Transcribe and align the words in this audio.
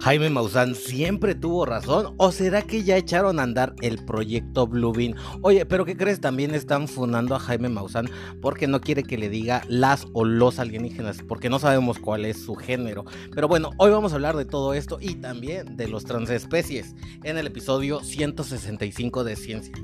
Jaime 0.00 0.30
Maussan 0.30 0.76
siempre 0.76 1.34
tuvo 1.34 1.66
razón 1.66 2.14
o 2.18 2.30
será 2.30 2.62
que 2.62 2.84
ya 2.84 2.96
echaron 2.96 3.40
a 3.40 3.42
andar 3.42 3.74
el 3.82 4.04
proyecto 4.04 4.66
Bluebeam? 4.68 5.14
Oye, 5.42 5.66
pero 5.66 5.84
¿qué 5.84 5.96
crees? 5.96 6.20
También 6.20 6.54
están 6.54 6.86
fundando 6.86 7.34
a 7.34 7.40
Jaime 7.40 7.68
Maussan 7.68 8.08
porque 8.40 8.68
no 8.68 8.80
quiere 8.80 9.02
que 9.02 9.18
le 9.18 9.28
diga 9.28 9.62
las 9.68 10.06
o 10.12 10.24
los 10.24 10.60
alienígenas, 10.60 11.18
porque 11.26 11.50
no 11.50 11.58
sabemos 11.58 11.98
cuál 11.98 12.24
es 12.26 12.40
su 12.40 12.54
género. 12.54 13.04
Pero 13.34 13.48
bueno, 13.48 13.72
hoy 13.76 13.90
vamos 13.90 14.12
a 14.12 14.14
hablar 14.14 14.36
de 14.36 14.44
todo 14.44 14.72
esto 14.72 14.98
y 15.00 15.16
también 15.16 15.76
de 15.76 15.88
los 15.88 16.04
transespecies 16.04 16.94
en 17.24 17.36
el 17.36 17.48
episodio 17.48 18.00
165 18.00 19.24
de 19.24 19.34
Ciencia. 19.36 19.74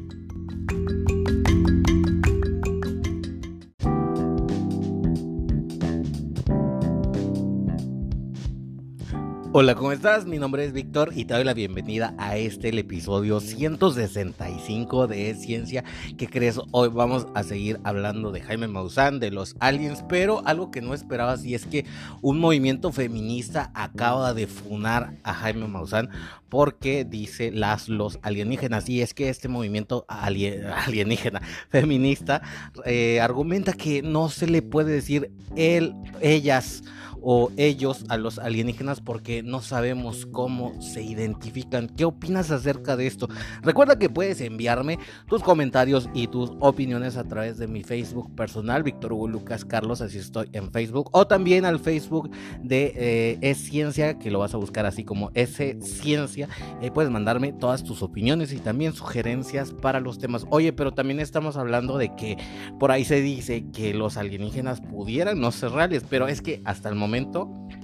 Hola, 9.57 9.77
¿cómo 9.77 9.93
estás? 9.93 10.27
Mi 10.27 10.39
nombre 10.39 10.65
es 10.65 10.73
Víctor 10.73 11.13
y 11.15 11.27
te 11.27 11.35
doy 11.35 11.45
la 11.45 11.55
bienvenida 11.55 12.13
a 12.19 12.37
este 12.37 12.77
episodio 12.77 13.39
165 13.39 15.07
de 15.07 15.33
Ciencia. 15.37 15.85
¿Qué 16.19 16.27
crees? 16.27 16.59
Hoy 16.73 16.89
vamos 16.89 17.29
a 17.37 17.45
seguir 17.45 17.79
hablando 17.85 18.33
de 18.33 18.41
Jaime 18.41 18.67
Maussan, 18.67 19.21
de 19.21 19.31
los 19.31 19.55
aliens, 19.61 20.05
pero 20.09 20.43
algo 20.45 20.73
que 20.73 20.83
no 20.83 20.93
esperabas 20.93 21.45
y 21.45 21.55
es 21.55 21.67
que 21.67 21.87
un 22.21 22.41
movimiento 22.41 22.91
feminista 22.91 23.71
acaba 23.75 24.35
de 24.35 24.49
funar 24.49 25.15
a 25.23 25.33
Jaime 25.33 25.69
Maussan 25.69 26.11
porque 26.49 27.05
dice 27.05 27.53
las 27.53 27.89
los 27.89 28.19
alienígenas 28.23 28.89
y 28.89 29.03
es 29.03 29.15
que 29.15 29.29
este 29.29 29.47
movimiento 29.47 30.05
alienígena 30.09 31.41
feminista 31.71 32.43
eh, 32.85 33.21
argumenta 33.21 33.73
que 33.73 34.03
no 34.03 34.31
se 34.31 34.49
le 34.49 34.63
puede 34.63 34.91
decir 34.91 35.31
él, 35.55 35.95
ellas 36.21 36.83
o 37.25 37.51
ellos 37.57 38.05
a 38.09 38.19
los 38.19 38.39
alienígenas 38.39 39.01
porque 39.01 39.43
no 39.43 39.63
sabemos 39.63 40.27
cómo 40.27 40.81
se 40.81 41.03
identifican. 41.03 41.89
¿Qué 41.89 42.05
opinas 42.05 42.51
acerca 42.51 42.97
de 42.97 43.07
esto? 43.07 43.29
Recuerda 43.63 43.99
que 43.99 44.11
puedes 44.11 44.41
enviarme 44.43 44.99
tus 45.27 45.43
comentarios 45.43 46.09
y 46.13 46.27
tus 46.27 46.53
opiniones 46.61 47.17
a 47.17 47.25
través 47.25 47.57
de 47.57 47.67
mi 47.67 47.83
Facebook 47.83 48.35
personal, 48.37 48.83
Víctor 48.83 49.15
Hugo 49.15 49.29
Lucas 49.29 49.65
Carlos, 49.65 50.03
así 50.03 50.19
estoy 50.19 50.51
en 50.53 50.71
Facebook, 50.71 51.09
o 51.13 51.27
también 51.27 51.65
al 51.65 51.81
Facebook 51.81 52.31
de 52.63 52.93
eh, 52.95 53.39
Es 53.41 53.59
Ciencia, 53.59 54.19
que 54.19 54.31
lo 54.31 54.41
vas 54.41 54.53
a 54.53 54.59
buscar 54.59 54.85
así 54.85 55.03
como 55.03 55.31
S 55.35 55.79
Ciencia. 55.81 56.49
y 56.83 56.91
puedes 56.91 57.11
mandarme 57.11 57.53
todas 57.55 57.85
tus 57.85 58.03
opiniones 58.03 58.53
y 58.53 58.59
también 58.59 58.93
sugerencias 58.93 59.73
para 59.73 60.01
los 60.01 60.19
temas. 60.19 60.47
Oye, 60.51 60.75
pero 60.75 60.93
también 60.93 61.21
estamos 61.21 61.57
hablando 61.57 61.97
de 61.97 62.15
que 62.15 62.37
por 62.79 62.91
ahí 62.91 63.07
se 63.07 63.23
dice 63.23 63.65
que 63.73 63.95
los 63.95 64.19
alienígenas 64.19 64.83
pudieran 64.83 65.41
no 65.41 65.51
ser 65.53 65.71
reales, 65.71 66.05
pero 66.09 66.29
es 66.29 66.43
que 66.43 66.61
hasta 66.65 66.91
el 66.91 66.95
momento 66.95 67.14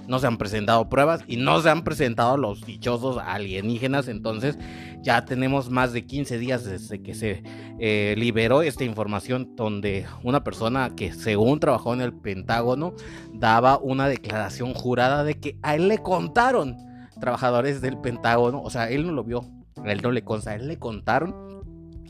no 0.07 0.19
se 0.19 0.27
han 0.27 0.37
presentado 0.37 0.89
pruebas 0.89 1.23
y 1.27 1.37
no 1.37 1.61
se 1.61 1.69
han 1.69 1.83
presentado 1.83 2.37
los 2.37 2.65
dichosos 2.65 3.17
alienígenas. 3.17 4.07
Entonces 4.07 4.57
ya 5.01 5.25
tenemos 5.25 5.69
más 5.69 5.93
de 5.93 6.05
15 6.05 6.37
días 6.37 6.65
desde 6.65 7.01
que 7.01 7.13
se 7.13 7.43
eh, 7.79 8.15
liberó 8.17 8.61
esta 8.61 8.83
información 8.83 9.55
donde 9.55 10.05
una 10.23 10.43
persona 10.43 10.91
que 10.95 11.13
según 11.13 11.59
trabajó 11.59 11.93
en 11.93 12.01
el 12.01 12.13
Pentágono 12.13 12.93
daba 13.33 13.77
una 13.77 14.07
declaración 14.07 14.73
jurada 14.73 15.23
de 15.23 15.39
que 15.39 15.57
a 15.61 15.75
él 15.75 15.87
le 15.87 15.99
contaron 15.99 16.77
trabajadores 17.19 17.81
del 17.81 17.97
Pentágono, 17.97 18.61
o 18.61 18.69
sea, 18.69 18.89
él 18.89 19.05
no 19.05 19.13
lo 19.13 19.23
vio, 19.23 19.45
a 19.83 19.91
él 19.91 20.01
no 20.01 20.11
le 20.11 20.23
consta, 20.23 20.55
él 20.55 20.67
le 20.67 20.77
contaron 20.77 21.51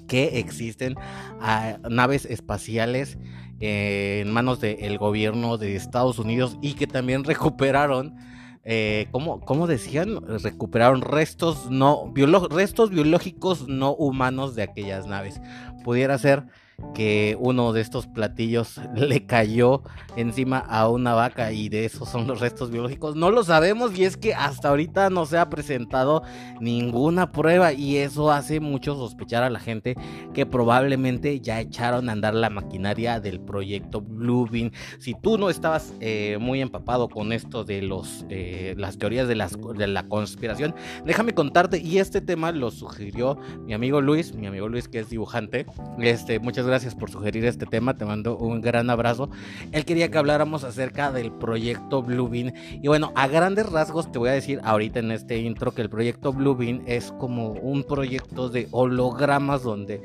que 0.07 0.39
existen 0.39 0.95
ah, 1.39 1.77
naves 1.89 2.25
espaciales 2.25 3.17
en 3.61 4.31
manos 4.31 4.59
del 4.59 4.97
gobierno 4.97 5.57
de 5.57 5.75
Estados 5.75 6.19
Unidos 6.19 6.57
y 6.61 6.73
que 6.73 6.87
también 6.87 7.23
recuperaron, 7.23 8.15
eh, 8.63 9.07
¿cómo, 9.11 9.67
decían? 9.67 10.19
Recuperaron 10.39 11.01
restos, 11.01 11.69
no, 11.69 12.11
restos 12.49 12.89
biológicos 12.89 13.67
no 13.67 13.93
humanos 13.93 14.55
de 14.55 14.63
aquellas 14.63 15.05
naves. 15.05 15.39
Pudiera 15.83 16.17
ser 16.17 16.45
que 16.93 17.37
uno 17.39 17.73
de 17.73 17.81
estos 17.81 18.07
platillos 18.07 18.79
le 18.95 19.25
cayó 19.25 19.83
encima 20.15 20.59
a 20.59 20.89
una 20.89 21.13
vaca 21.13 21.51
y 21.51 21.69
de 21.69 21.85
esos 21.85 22.09
son 22.09 22.27
los 22.27 22.39
restos 22.39 22.71
biológicos. 22.71 23.15
No 23.15 23.31
lo 23.31 23.43
sabemos 23.43 23.97
y 23.97 24.03
es 24.03 24.17
que 24.17 24.33
hasta 24.33 24.69
ahorita 24.69 25.09
no 25.09 25.25
se 25.25 25.37
ha 25.37 25.49
presentado 25.49 26.23
ninguna 26.59 27.31
prueba 27.31 27.73
y 27.73 27.97
eso 27.97 28.31
hace 28.31 28.59
mucho 28.59 28.95
sospechar 28.95 29.43
a 29.43 29.49
la 29.49 29.59
gente 29.59 29.95
que 30.33 30.45
probablemente 30.45 31.39
ya 31.39 31.59
echaron 31.59 32.09
a 32.09 32.11
andar 32.11 32.33
la 32.33 32.49
maquinaria 32.49 33.19
del 33.19 33.39
proyecto 33.39 34.01
Bluebeam. 34.01 34.71
Si 34.99 35.13
tú 35.13 35.37
no 35.37 35.49
estabas 35.49 35.93
eh, 35.99 36.37
muy 36.39 36.61
empapado 36.61 37.09
con 37.09 37.31
esto 37.31 37.63
de 37.63 37.81
los, 37.81 38.25
eh, 38.29 38.73
las 38.77 38.97
teorías 38.97 39.27
de, 39.27 39.35
las, 39.35 39.57
de 39.75 39.87
la 39.87 40.07
conspiración, 40.07 40.75
déjame 41.05 41.33
contarte 41.33 41.79
y 41.79 41.99
este 41.99 42.21
tema 42.21 42.51
lo 42.51 42.71
sugirió 42.71 43.37
mi 43.65 43.73
amigo 43.73 44.01
Luis, 44.01 44.33
mi 44.33 44.47
amigo 44.47 44.67
Luis 44.67 44.87
que 44.87 44.99
es 44.99 45.09
dibujante. 45.09 45.65
Este, 45.99 46.39
muchas 46.39 46.60
gracias 46.65 46.95
por 46.95 47.09
sugerir 47.09 47.45
este 47.45 47.65
tema, 47.65 47.97
te 47.97 48.05
mando 48.05 48.37
un 48.37 48.61
gran 48.61 48.89
abrazo. 48.89 49.29
Él 49.71 49.85
quería 49.85 50.09
que 50.09 50.17
habláramos 50.17 50.63
acerca 50.63 51.11
del 51.11 51.31
proyecto 51.31 52.03
Bluebeam 52.03 52.53
y 52.81 52.87
bueno, 52.87 53.11
a 53.15 53.27
grandes 53.27 53.69
rasgos 53.69 54.11
te 54.11 54.19
voy 54.19 54.29
a 54.29 54.33
decir 54.33 54.59
ahorita 54.63 54.99
en 54.99 55.11
este 55.11 55.39
intro 55.39 55.73
que 55.73 55.81
el 55.81 55.89
proyecto 55.89 56.33
Bluebeam 56.33 56.81
es 56.85 57.11
como 57.13 57.51
un 57.51 57.83
proyecto 57.83 58.49
de 58.49 58.67
hologramas 58.71 59.63
donde 59.63 60.01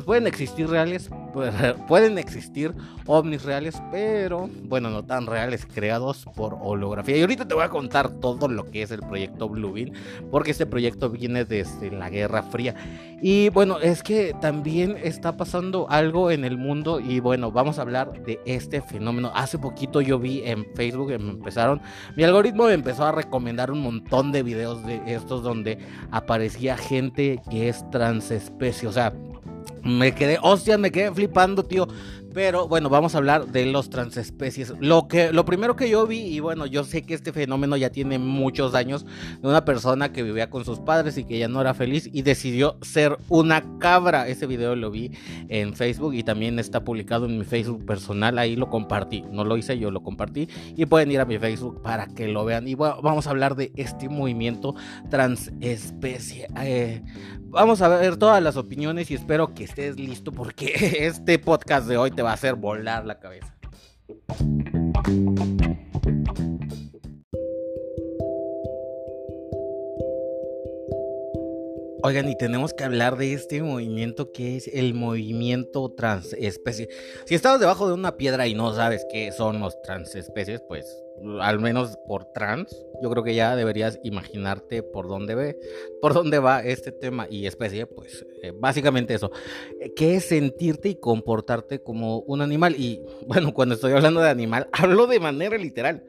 pues 0.00 0.06
pueden 0.06 0.26
existir 0.26 0.66
reales, 0.66 1.10
pueden 1.88 2.16
existir 2.16 2.74
ovnis 3.06 3.44
reales, 3.44 3.82
pero 3.90 4.48
bueno, 4.62 4.88
no 4.88 5.04
tan 5.04 5.26
reales, 5.26 5.66
creados 5.66 6.24
por 6.34 6.56
holografía. 6.58 7.18
Y 7.18 7.20
ahorita 7.20 7.46
te 7.46 7.54
voy 7.54 7.64
a 7.64 7.68
contar 7.68 8.08
todo 8.08 8.48
lo 8.48 8.64
que 8.70 8.80
es 8.82 8.90
el 8.92 9.00
proyecto 9.00 9.48
Bluebeam, 9.48 9.92
porque 10.30 10.52
este 10.52 10.64
proyecto 10.64 11.10
viene 11.10 11.44
desde 11.44 11.90
la 11.90 12.08
Guerra 12.08 12.42
Fría. 12.42 12.74
Y 13.20 13.50
bueno, 13.50 13.78
es 13.78 14.02
que 14.02 14.34
también 14.40 14.96
está 15.02 15.36
pasando 15.36 15.86
algo 15.90 16.30
en 16.30 16.46
el 16.46 16.56
mundo 16.56 16.98
y 16.98 17.20
bueno, 17.20 17.52
vamos 17.52 17.78
a 17.78 17.82
hablar 17.82 18.24
de 18.24 18.40
este 18.46 18.80
fenómeno. 18.80 19.30
Hace 19.34 19.58
poquito 19.58 20.00
yo 20.00 20.18
vi 20.18 20.42
en 20.46 20.64
Facebook, 20.74 21.08
me 21.08 21.30
empezaron, 21.30 21.82
mi 22.16 22.24
algoritmo 22.24 22.64
me 22.64 22.72
empezó 22.72 23.04
a 23.04 23.12
recomendar 23.12 23.70
un 23.70 23.82
montón 23.82 24.32
de 24.32 24.42
videos 24.42 24.86
de 24.86 25.02
estos 25.06 25.42
donde 25.42 25.78
aparecía 26.10 26.78
gente 26.78 27.42
que 27.50 27.68
es 27.68 27.84
transespecie, 27.90 28.88
o 28.88 28.92
sea, 28.92 29.12
me 29.84 30.14
quedé, 30.14 30.38
hostia, 30.42 30.78
me 30.78 30.90
quedé 30.90 31.12
flipando, 31.12 31.64
tío. 31.64 31.86
Pero 32.32 32.68
bueno, 32.68 32.88
vamos 32.88 33.14
a 33.14 33.18
hablar 33.18 33.46
de 33.46 33.66
los 33.66 33.90
transespecies. 33.90 34.72
Lo, 34.78 35.08
que, 35.08 35.32
lo 35.32 35.44
primero 35.44 35.74
que 35.74 35.90
yo 35.90 36.06
vi, 36.06 36.20
y 36.20 36.38
bueno, 36.38 36.64
yo 36.66 36.84
sé 36.84 37.02
que 37.02 37.14
este 37.14 37.32
fenómeno 37.32 37.76
ya 37.76 37.90
tiene 37.90 38.20
muchos 38.20 38.74
años, 38.74 39.04
de 39.40 39.48
una 39.48 39.64
persona 39.64 40.12
que 40.12 40.22
vivía 40.22 40.48
con 40.48 40.64
sus 40.64 40.78
padres 40.78 41.18
y 41.18 41.24
que 41.24 41.38
ya 41.38 41.48
no 41.48 41.60
era 41.60 41.74
feliz 41.74 42.08
y 42.12 42.22
decidió 42.22 42.78
ser 42.82 43.18
una 43.28 43.64
cabra. 43.78 44.28
Ese 44.28 44.46
video 44.46 44.76
lo 44.76 44.92
vi 44.92 45.10
en 45.48 45.74
Facebook 45.74 46.14
y 46.14 46.22
también 46.22 46.60
está 46.60 46.84
publicado 46.84 47.26
en 47.26 47.36
mi 47.36 47.44
Facebook 47.44 47.84
personal. 47.84 48.38
Ahí 48.38 48.54
lo 48.54 48.70
compartí. 48.70 49.24
No 49.32 49.44
lo 49.44 49.56
hice, 49.56 49.76
yo 49.78 49.90
lo 49.90 50.02
compartí. 50.02 50.48
Y 50.76 50.86
pueden 50.86 51.10
ir 51.10 51.20
a 51.20 51.24
mi 51.24 51.38
Facebook 51.38 51.82
para 51.82 52.06
que 52.06 52.28
lo 52.28 52.44
vean. 52.44 52.68
Y 52.68 52.74
bueno, 52.74 53.02
vamos 53.02 53.26
a 53.26 53.30
hablar 53.30 53.56
de 53.56 53.72
este 53.74 54.08
movimiento 54.08 54.76
transespecie. 55.08 56.46
Eh, 56.62 57.02
vamos 57.50 57.82
a 57.82 57.88
ver 57.88 58.16
todas 58.16 58.42
las 58.42 58.56
opiniones 58.56 59.10
y 59.10 59.14
espero 59.14 59.54
que 59.54 59.64
estés 59.64 59.98
listo 59.98 60.32
porque 60.32 60.72
este 61.06 61.38
podcast 61.38 61.86
de 61.88 61.96
hoy 61.96 62.10
te 62.10 62.22
va 62.22 62.30
a 62.30 62.34
hacer 62.34 62.54
volar 62.54 63.04
la 63.04 63.18
cabeza. 63.18 63.56
Oigan, 72.02 72.30
y 72.30 72.36
tenemos 72.36 72.72
que 72.72 72.84
hablar 72.84 73.18
de 73.18 73.34
este 73.34 73.62
movimiento 73.62 74.32
que 74.32 74.56
es 74.56 74.68
el 74.68 74.94
movimiento 74.94 75.92
transespecie. 75.94 76.88
Si 77.26 77.34
estás 77.34 77.60
debajo 77.60 77.88
de 77.88 77.92
una 77.92 78.16
piedra 78.16 78.46
y 78.46 78.54
no 78.54 78.74
sabes 78.74 79.04
qué 79.12 79.32
son 79.32 79.60
los 79.60 79.80
transespecies, 79.82 80.62
pues 80.66 81.04
al 81.40 81.60
menos 81.60 81.96
por 82.06 82.26
trans, 82.32 82.74
yo 83.02 83.10
creo 83.10 83.22
que 83.22 83.34
ya 83.34 83.56
deberías 83.56 83.98
imaginarte 84.02 84.82
por 84.82 85.08
dónde 85.08 85.34
ve, 85.34 85.58
por 86.00 86.14
dónde 86.14 86.38
va 86.38 86.62
este 86.62 86.92
tema 86.92 87.26
y 87.30 87.46
especie, 87.46 87.86
pues 87.86 88.26
eh, 88.42 88.52
básicamente 88.54 89.14
eso, 89.14 89.30
eh, 89.80 89.92
que 89.94 90.16
es 90.16 90.24
sentirte 90.24 90.88
y 90.88 90.94
comportarte 90.94 91.82
como 91.82 92.20
un 92.20 92.42
animal 92.42 92.74
y 92.78 93.02
bueno, 93.26 93.52
cuando 93.54 93.74
estoy 93.74 93.92
hablando 93.92 94.20
de 94.20 94.30
animal, 94.30 94.68
hablo 94.72 95.06
de 95.06 95.20
manera 95.20 95.56
literal. 95.56 96.04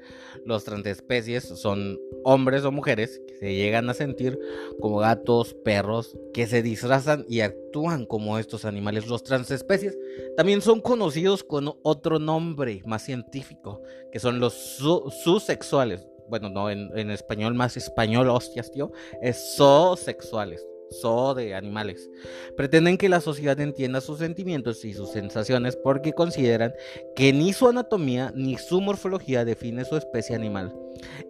Los 0.45 0.63
transespecies 0.63 1.43
son 1.43 1.99
hombres 2.23 2.63
o 2.63 2.71
mujeres 2.71 3.21
que 3.27 3.38
se 3.38 3.56
llegan 3.56 3.89
a 3.89 3.94
sentir 3.94 4.39
como 4.79 4.97
gatos, 4.97 5.53
perros, 5.53 6.18
que 6.33 6.47
se 6.47 6.62
disfrazan 6.62 7.25
y 7.27 7.41
actúan 7.41 8.06
como 8.06 8.38
estos 8.38 8.65
animales. 8.65 9.07
Los 9.07 9.23
transespecies 9.23 9.97
también 10.38 10.62
son 10.62 10.81
conocidos 10.81 11.44
con 11.44 11.73
otro 11.83 12.19
nombre 12.19 12.81
más 12.85 13.03
científico, 13.03 13.81
que 14.12 14.19
son 14.19 14.39
los 14.39 14.79
zoosexuales. 15.23 16.07
Bueno, 16.29 16.50
no, 16.50 16.69
en, 16.69 16.97
en, 16.97 17.12
español 17.12 17.56
más 17.56 17.75
español, 17.75 18.29
hostias, 18.29 18.71
tío, 18.71 18.91
es 19.21 19.56
zoosexuales 19.57 20.65
zoo 20.91 21.33
de 21.33 21.55
animales. 21.55 22.09
Pretenden 22.55 22.97
que 22.97 23.09
la 23.09 23.21
sociedad 23.21 23.59
entienda 23.59 24.01
sus 24.01 24.19
sentimientos 24.19 24.83
y 24.85 24.93
sus 24.93 25.11
sensaciones 25.11 25.75
porque 25.75 26.13
consideran 26.13 26.73
que 27.15 27.33
ni 27.33 27.53
su 27.53 27.67
anatomía 27.67 28.31
ni 28.35 28.57
su 28.57 28.81
morfología 28.81 29.45
define 29.45 29.85
su 29.85 29.97
especie 29.97 30.35
animal. 30.35 30.75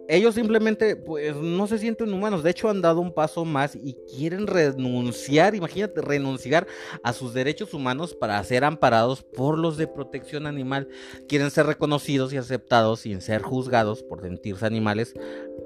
ellos 0.08 0.34
simplemente 0.34 0.96
pues 0.96 1.34
no 1.36 1.66
se 1.66 1.78
sienten 1.78 2.12
humanos, 2.12 2.42
de 2.42 2.50
hecho 2.50 2.68
han 2.68 2.82
dado 2.82 3.00
un 3.00 3.14
paso 3.14 3.44
más 3.44 3.74
y 3.76 3.94
quieren 4.14 4.46
renunciar, 4.46 5.54
imagínate, 5.54 6.02
renunciar 6.02 6.66
a 7.02 7.12
sus 7.12 7.32
derechos 7.32 7.72
humanos 7.72 8.14
para 8.14 8.42
ser 8.44 8.64
amparados 8.64 9.22
por 9.22 9.58
los 9.58 9.76
de 9.76 9.86
protección 9.86 10.46
animal, 10.46 10.88
quieren 11.28 11.50
ser 11.50 11.66
reconocidos 11.66 12.32
y 12.32 12.36
aceptados 12.36 13.00
sin 13.00 13.20
ser 13.20 13.42
juzgados 13.42 14.02
por 14.02 14.20
sentirse 14.20 14.66
animales 14.66 15.14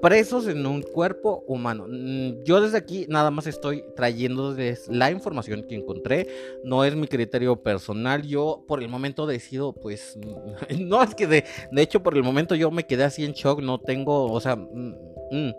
presos 0.01 0.47
en 0.47 0.65
un 0.67 0.83
cuerpo 0.83 1.45
humano. 1.47 1.87
Mm, 1.89 2.43
yo 2.45 2.61
desde 2.61 2.79
aquí 2.79 3.07
nada 3.09 3.31
más 3.31 3.47
estoy 3.47 3.85
trayéndoles 3.95 4.89
la 4.89 5.11
información 5.11 5.63
que 5.63 5.75
encontré, 5.75 6.29
no 6.65 6.85
es 6.85 6.95
mi 6.95 7.07
criterio 7.07 7.63
personal, 7.63 8.23
yo 8.23 8.65
por 8.67 8.83
el 8.83 8.89
momento 8.89 9.27
decido 9.27 9.73
pues, 9.73 10.19
no 10.79 11.03
es 11.03 11.15
que 11.15 11.27
de, 11.27 11.45
de 11.71 11.83
hecho 11.83 12.03
por 12.03 12.17
el 12.17 12.23
momento 12.23 12.55
yo 12.55 12.71
me 12.71 12.87
quedé 12.87 13.05
así 13.05 13.25
en 13.25 13.33
shock, 13.33 13.61
no 13.61 13.79
tengo, 13.79 14.31
o 14.33 14.41
sea, 14.41 14.57
mm, 15.31 15.51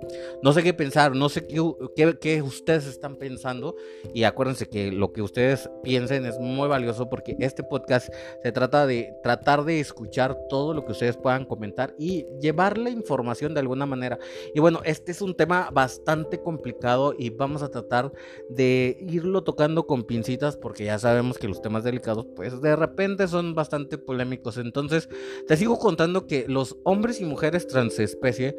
no 0.41 0.53
sé 0.53 0.63
qué 0.63 0.73
pensar, 0.73 1.15
no 1.15 1.29
sé 1.29 1.45
qué, 1.45 2.17
qué, 2.19 2.41
ustedes 2.41 2.87
están 2.87 3.15
pensando 3.15 3.75
y 4.13 4.23
acuérdense 4.23 4.67
que 4.67 4.91
lo 4.91 5.11
que 5.11 5.21
ustedes 5.21 5.69
piensen 5.83 6.25
es 6.25 6.39
muy 6.39 6.67
valioso 6.67 7.09
porque 7.09 7.35
este 7.39 7.63
podcast 7.63 8.13
se 8.43 8.51
trata 8.51 8.85
de 8.85 9.13
tratar 9.23 9.63
de 9.63 9.79
escuchar 9.79 10.37
todo 10.49 10.73
lo 10.73 10.85
que 10.85 10.91
ustedes 10.91 11.17
puedan 11.17 11.45
comentar 11.45 11.95
y 11.97 12.25
llevar 12.39 12.77
la 12.77 12.89
información 12.89 13.53
de 13.53 13.59
alguna 13.59 13.85
manera. 13.85 14.19
Y 14.53 14.59
bueno, 14.59 14.81
este 14.83 15.11
es 15.11 15.21
un 15.21 15.35
tema 15.35 15.69
bastante 15.71 16.41
complicado 16.41 17.13
y 17.17 17.29
vamos 17.29 17.63
a 17.63 17.69
tratar 17.69 18.11
de 18.49 18.97
irlo 18.99 19.43
tocando 19.43 19.87
con 19.87 20.03
pincitas 20.03 20.57
porque 20.57 20.85
ya 20.85 20.99
sabemos 20.99 21.37
que 21.37 21.47
los 21.47 21.61
temas 21.61 21.83
delicados 21.83 22.25
pues 22.35 22.61
de 22.61 22.75
repente 22.75 23.27
son 23.27 23.55
bastante 23.55 23.97
polémicos. 23.97 24.57
Entonces, 24.57 25.09
te 25.47 25.57
sigo 25.57 25.79
contando 25.79 26.27
que 26.27 26.45
los 26.47 26.77
hombres 26.83 27.21
y 27.21 27.25
mujeres 27.25 27.67
transespecie 27.67 28.57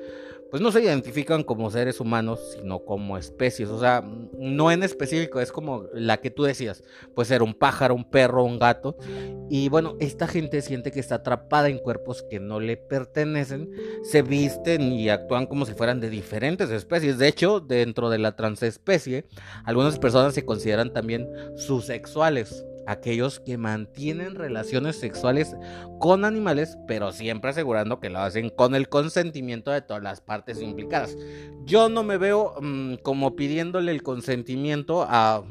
pues 0.51 0.63
no 0.63 0.73
se 0.73 0.83
identifican 0.83 1.43
como 1.43 1.71
seres 1.71 2.01
humanos, 2.01 2.41
sino 2.55 2.85
como 2.85 3.19
especies. 3.19 3.69
O 3.69 3.79
sea, 3.79 4.03
no 4.39 4.71
en 4.71 4.83
específico, 4.83 5.41
es 5.41 5.53
como 5.53 5.85
la 5.93 6.19
que 6.19 6.31
tú 6.31 6.45
decías. 6.45 6.83
Puede 7.15 7.29
ser 7.29 7.43
un 7.43 7.55
pájaro, 7.55 7.95
un 7.95 8.09
perro, 8.09 8.45
un 8.45 8.59
gato. 8.59 8.97
Y 9.51 9.69
bueno, 9.69 9.97
esta 10.01 10.27
gente 10.27 10.63
siente 10.63 10.91
que 10.91 11.01
está 11.01 11.17
atrapada 11.17 11.69
en 11.69 11.79
cuerpos 11.79 12.23
que 12.23 12.41
no 12.41 12.61
le 12.61 12.77
pertenecen, 12.77 13.71
se 14.03 14.23
visten 14.23 14.93
y 14.93 15.09
actúan 15.09 15.47
como 15.47 15.67
si 15.67 15.75
fueran 15.75 16.01
de 16.01 16.11
diferentes 16.11 16.71
especies. 16.71 17.19
De 17.19 17.29
hecho, 17.29 17.61
dentro 17.61 18.11
de 18.11 18.19
la 18.19 18.37
transespecie, 18.37 19.27
algunas 19.65 19.99
personas 19.99 20.35
se 20.35 20.45
consideran 20.45 20.93
también 20.93 21.29
susexuales 21.57 22.65
aquellos 22.89 23.39
que 23.39 23.59
mantienen 23.59 24.35
relaciones 24.35 24.97
sexuales 24.97 25.55
con 26.01 26.25
animales, 26.25 26.79
pero 26.87 27.13
siempre 27.13 27.51
asegurando 27.51 28.01
que 28.01 28.09
lo 28.09 28.21
hacen 28.21 28.49
con 28.49 28.75
el 28.75 28.89
consentimiento 28.89 29.71
de 29.71 29.83
todas 29.83 30.03
las 30.03 30.23
partes 30.23 30.63
implicadas. 30.63 31.15
Yo 31.65 31.91
no 31.91 32.03
me 32.03 32.17
veo 32.17 32.55
mm, 32.61 32.95
como 33.03 33.37
pidiéndole 33.37 33.93
el 33.93 34.03
consentimiento 34.03 35.05
a, 35.07 35.45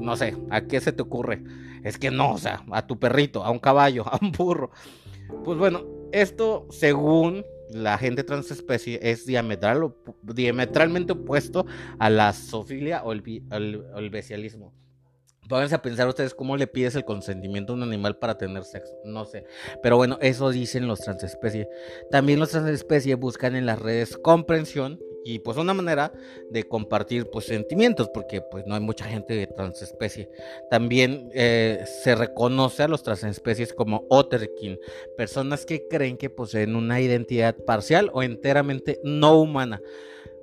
no 0.00 0.16
sé, 0.16 0.36
¿a 0.50 0.66
qué 0.66 0.80
se 0.80 0.92
te 0.92 1.00
ocurre? 1.00 1.42
Es 1.82 1.98
que 1.98 2.10
no, 2.10 2.34
o 2.34 2.38
sea, 2.38 2.62
a 2.70 2.86
tu 2.86 2.98
perrito, 2.98 3.42
a 3.42 3.50
un 3.50 3.58
caballo, 3.58 4.04
a 4.12 4.18
un 4.20 4.30
burro. 4.30 4.70
Pues 5.44 5.56
bueno, 5.56 5.86
esto 6.12 6.66
según 6.68 7.42
la 7.70 7.96
gente 7.96 8.22
transespecie 8.22 9.00
es 9.02 9.24
diametral, 9.24 9.94
diametralmente 10.22 11.14
opuesto 11.14 11.64
a 11.98 12.10
la 12.10 12.34
zoofilia 12.34 13.02
o 13.02 13.12
el, 13.12 13.22
el 13.50 14.10
bestialismo. 14.10 14.74
Pónganse 15.48 15.74
a 15.74 15.82
pensar 15.82 16.08
ustedes 16.08 16.34
cómo 16.34 16.56
le 16.56 16.66
pides 16.66 16.94
el 16.94 17.04
consentimiento 17.04 17.72
a 17.72 17.76
un 17.76 17.82
animal 17.82 18.16
para 18.16 18.38
tener 18.38 18.64
sexo. 18.64 18.96
No 19.04 19.24
sé. 19.24 19.44
Pero 19.82 19.96
bueno, 19.96 20.18
eso 20.20 20.50
dicen 20.50 20.86
los 20.86 21.00
transespecies. 21.00 21.66
También 22.10 22.38
los 22.38 22.50
transespecies 22.50 23.18
buscan 23.18 23.56
en 23.56 23.66
las 23.66 23.78
redes 23.80 24.16
comprensión 24.16 25.00
y 25.24 25.38
pues 25.40 25.56
una 25.56 25.74
manera 25.74 26.12
de 26.50 26.64
compartir 26.64 27.28
pues 27.30 27.46
sentimientos 27.46 28.08
porque 28.12 28.40
pues 28.40 28.66
no 28.66 28.74
hay 28.74 28.80
mucha 28.80 29.04
gente 29.04 29.34
de 29.34 29.46
transespecie. 29.46 30.28
También 30.70 31.30
eh, 31.34 31.84
se 32.02 32.14
reconoce 32.14 32.84
a 32.84 32.88
los 32.88 33.02
transespecies 33.02 33.72
como 33.72 34.06
Otterkin, 34.10 34.78
personas 35.16 35.66
que 35.66 35.86
creen 35.88 36.16
que 36.16 36.30
poseen 36.30 36.76
una 36.76 37.00
identidad 37.00 37.56
parcial 37.56 38.10
o 38.12 38.22
enteramente 38.22 39.00
no 39.04 39.40
humana. 39.40 39.80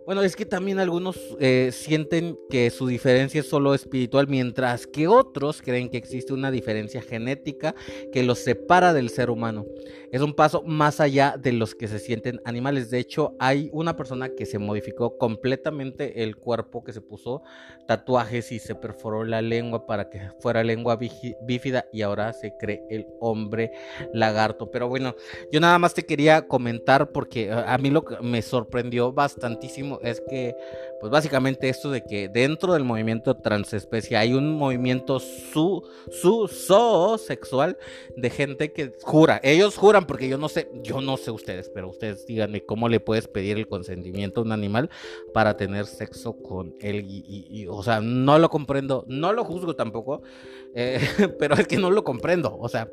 Bueno, 0.09 0.23
es 0.23 0.35
que 0.35 0.43
también 0.47 0.79
algunos 0.79 1.19
eh, 1.39 1.69
sienten 1.71 2.35
que 2.49 2.71
su 2.71 2.87
diferencia 2.87 3.41
es 3.41 3.47
solo 3.47 3.75
espiritual, 3.75 4.27
mientras 4.27 4.87
que 4.87 5.07
otros 5.07 5.61
creen 5.61 5.87
que 5.87 5.97
existe 5.97 6.33
una 6.33 6.49
diferencia 6.49 6.99
genética 7.03 7.75
que 8.11 8.23
los 8.23 8.39
separa 8.39 8.91
del 8.95 9.11
ser 9.11 9.29
humano. 9.29 9.67
Es 10.11 10.21
un 10.21 10.33
paso 10.33 10.63
más 10.63 10.99
allá 10.99 11.35
de 11.37 11.53
los 11.53 11.75
que 11.75 11.87
se 11.87 11.99
sienten 11.99 12.41
animales. 12.45 12.89
De 12.89 12.99
hecho, 12.99 13.35
hay 13.39 13.69
una 13.73 13.95
persona 13.95 14.29
que 14.29 14.45
se 14.45 14.57
modificó 14.57 15.17
completamente 15.17 16.23
el 16.23 16.35
cuerpo, 16.35 16.83
que 16.83 16.93
se 16.93 17.01
puso 17.01 17.43
tatuajes 17.87 18.51
y 18.51 18.59
se 18.59 18.75
perforó 18.75 19.23
la 19.23 19.41
lengua 19.41 19.85
para 19.85 20.09
que 20.09 20.29
fuera 20.39 20.63
lengua 20.63 20.97
bífida 21.41 21.85
y 21.91 22.01
ahora 22.01 22.33
se 22.33 22.55
cree 22.57 22.83
el 22.89 23.07
hombre 23.19 23.71
lagarto. 24.13 24.71
Pero 24.71 24.87
bueno, 24.87 25.15
yo 25.51 25.59
nada 25.59 25.77
más 25.79 25.93
te 25.93 26.05
quería 26.05 26.47
comentar 26.47 27.11
porque 27.11 27.51
a 27.51 27.77
mí 27.77 27.89
lo 27.89 28.03
que 28.03 28.17
me 28.21 28.41
sorprendió 28.41 29.11
bastantísimo 29.11 29.99
es 30.01 30.21
que, 30.29 30.55
pues 30.99 31.11
básicamente 31.11 31.69
esto 31.69 31.91
de 31.91 32.03
que 32.03 32.29
dentro 32.29 32.73
del 32.73 32.83
movimiento 32.83 33.35
transespecie 33.37 34.17
hay 34.17 34.33
un 34.33 34.57
movimiento 34.57 35.19
su, 35.19 35.87
su, 36.11 36.47
so 36.47 37.17
sexual 37.17 37.77
de 38.15 38.29
gente 38.29 38.71
que 38.71 38.93
jura, 39.01 39.39
ellos 39.43 39.77
juran, 39.77 39.98
porque 40.07 40.27
yo 40.27 40.37
no 40.37 40.49
sé, 40.49 40.69
yo 40.83 41.01
no 41.01 41.17
sé 41.17 41.31
ustedes, 41.31 41.69
pero 41.69 41.89
ustedes 41.89 42.25
díganme 42.25 42.65
cómo 42.65 42.89
le 42.89 42.99
puedes 42.99 43.27
pedir 43.27 43.57
el 43.57 43.67
consentimiento 43.67 44.41
a 44.41 44.43
un 44.43 44.51
animal 44.51 44.89
para 45.33 45.57
tener 45.57 45.85
sexo 45.85 46.37
con 46.41 46.75
él, 46.79 47.05
y, 47.07 47.67
o 47.69 47.83
sea, 47.83 48.01
no 48.01 48.39
lo 48.39 48.49
comprendo, 48.49 49.05
no 49.07 49.33
lo 49.33 49.43
juzgo 49.43 49.75
tampoco, 49.75 50.21
eh, 50.75 50.99
pero 51.39 51.55
es 51.55 51.67
que 51.67 51.77
no 51.77 51.91
lo 51.91 52.03
comprendo, 52.03 52.57
o 52.57 52.69
sea, 52.69 52.89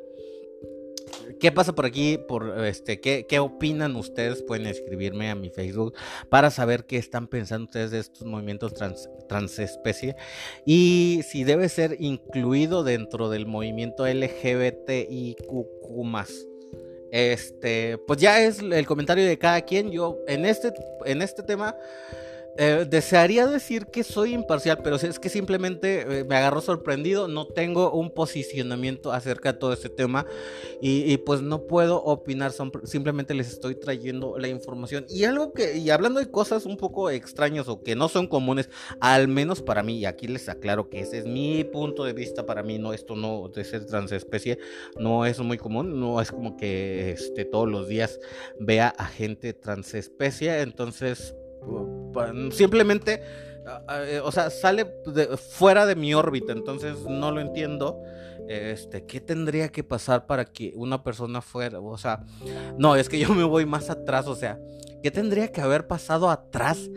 ¿Qué 1.39 1.51
pasa 1.51 1.73
por 1.75 1.85
aquí? 1.85 2.19
Este, 2.63 2.99
¿qué, 2.99 3.25
¿qué, 3.27 3.39
opinan 3.39 3.95
ustedes? 3.95 4.41
Pueden 4.41 4.65
escribirme 4.67 5.29
a 5.29 5.35
mi 5.35 5.49
Facebook 5.49 5.93
para 6.29 6.49
saber 6.49 6.85
qué 6.85 6.97
están 6.97 7.27
pensando 7.27 7.65
ustedes 7.65 7.91
de 7.91 7.99
estos 7.99 8.25
movimientos 8.25 8.73
trans, 8.73 9.09
transespecie 9.27 10.15
y 10.65 11.21
si 11.27 11.43
debe 11.43 11.69
ser 11.69 11.97
incluido 11.99 12.83
dentro 12.83 13.29
del 13.29 13.45
movimiento 13.45 14.07
LGBTIQ+. 14.07 15.37
Este, 17.11 17.97
pues 17.99 18.19
ya 18.19 18.41
es 18.41 18.59
el 18.59 18.85
comentario 18.85 19.25
de 19.25 19.37
cada 19.37 19.61
quien. 19.61 19.91
Yo 19.91 20.17
en 20.27 20.45
este, 20.45 20.73
en 21.05 21.21
este 21.21 21.43
tema 21.43 21.75
eh, 22.57 22.85
desearía 22.89 23.45
decir 23.45 23.85
que 23.85 24.03
soy 24.03 24.33
imparcial, 24.33 24.79
pero 24.83 24.95
es 24.95 25.19
que 25.19 25.29
simplemente 25.29 26.19
eh, 26.19 26.23
me 26.23 26.35
agarró 26.35 26.59
sorprendido, 26.61 27.27
no 27.27 27.45
tengo 27.45 27.91
un 27.91 28.11
posicionamiento 28.11 29.11
acerca 29.11 29.53
de 29.53 29.59
todo 29.59 29.73
este 29.73 29.89
tema 29.89 30.25
y, 30.81 31.17
pues 31.17 31.41
no 31.41 31.67
puedo 31.67 32.03
opinar, 32.03 32.51
simplemente 32.83 33.33
les 33.33 33.49
estoy 33.49 33.75
trayendo 33.75 34.37
la 34.37 34.47
información. 34.47 35.05
Y 35.09 35.23
algo 35.25 35.53
que, 35.53 35.77
y 35.77 35.89
hablando 35.89 36.19
de 36.19 36.31
cosas 36.31 36.65
un 36.65 36.77
poco 36.77 37.09
extrañas 37.09 37.67
o 37.67 37.83
que 37.83 37.95
no 37.95 38.09
son 38.09 38.27
comunes, 38.27 38.69
al 38.99 39.27
menos 39.27 39.61
para 39.61 39.83
mí, 39.83 39.99
y 39.99 40.05
aquí 40.05 40.27
les 40.27 40.49
aclaro 40.49 40.89
que 40.89 41.01
ese 41.01 41.19
es 41.19 41.25
mi 41.25 41.63
punto 41.63 42.03
de 42.05 42.13
vista, 42.13 42.45
para 42.45 42.63
mí 42.63 42.79
no, 42.79 42.93
esto 42.93 43.15
no 43.15 43.49
de 43.49 43.63
ser 43.63 43.85
transespecie, 43.85 44.57
no 44.99 45.25
es 45.25 45.39
muy 45.39 45.57
común, 45.57 45.99
no 45.99 46.21
es 46.21 46.31
como 46.31 46.57
que 46.57 47.11
este, 47.11 47.45
todos 47.45 47.69
los 47.69 47.87
días 47.87 48.19
vea 48.59 48.93
a 48.97 49.05
gente 49.05 49.53
transespecie, 49.53 50.61
entonces 50.61 51.35
simplemente, 52.51 53.21
eh, 53.89 54.21
o 54.23 54.31
sea, 54.31 54.49
sale 54.49 54.87
fuera 55.37 55.85
de 55.85 55.95
mi 55.95 56.13
órbita, 56.13 56.53
entonces 56.53 56.97
no 57.01 57.31
lo 57.31 57.41
entiendo. 57.41 58.01
Este, 58.47 59.05
¿qué 59.05 59.19
tendría 59.19 59.69
que 59.69 59.83
pasar 59.83 60.25
para 60.25 60.45
que 60.45 60.71
una 60.75 61.03
persona 61.03 61.41
fuera? 61.41 61.79
O 61.79 61.97
sea, 61.97 62.23
no, 62.77 62.95
es 62.95 63.09
que 63.09 63.19
yo 63.19 63.33
me 63.33 63.43
voy 63.43 63.65
más 63.65 63.89
atrás, 63.89 64.27
o 64.27 64.35
sea, 64.35 64.57
¿qué 65.03 65.11
tendría 65.11 65.51
que 65.51 65.59
haber 65.59 65.87
pasado 65.87 66.29
atrás 66.29 66.89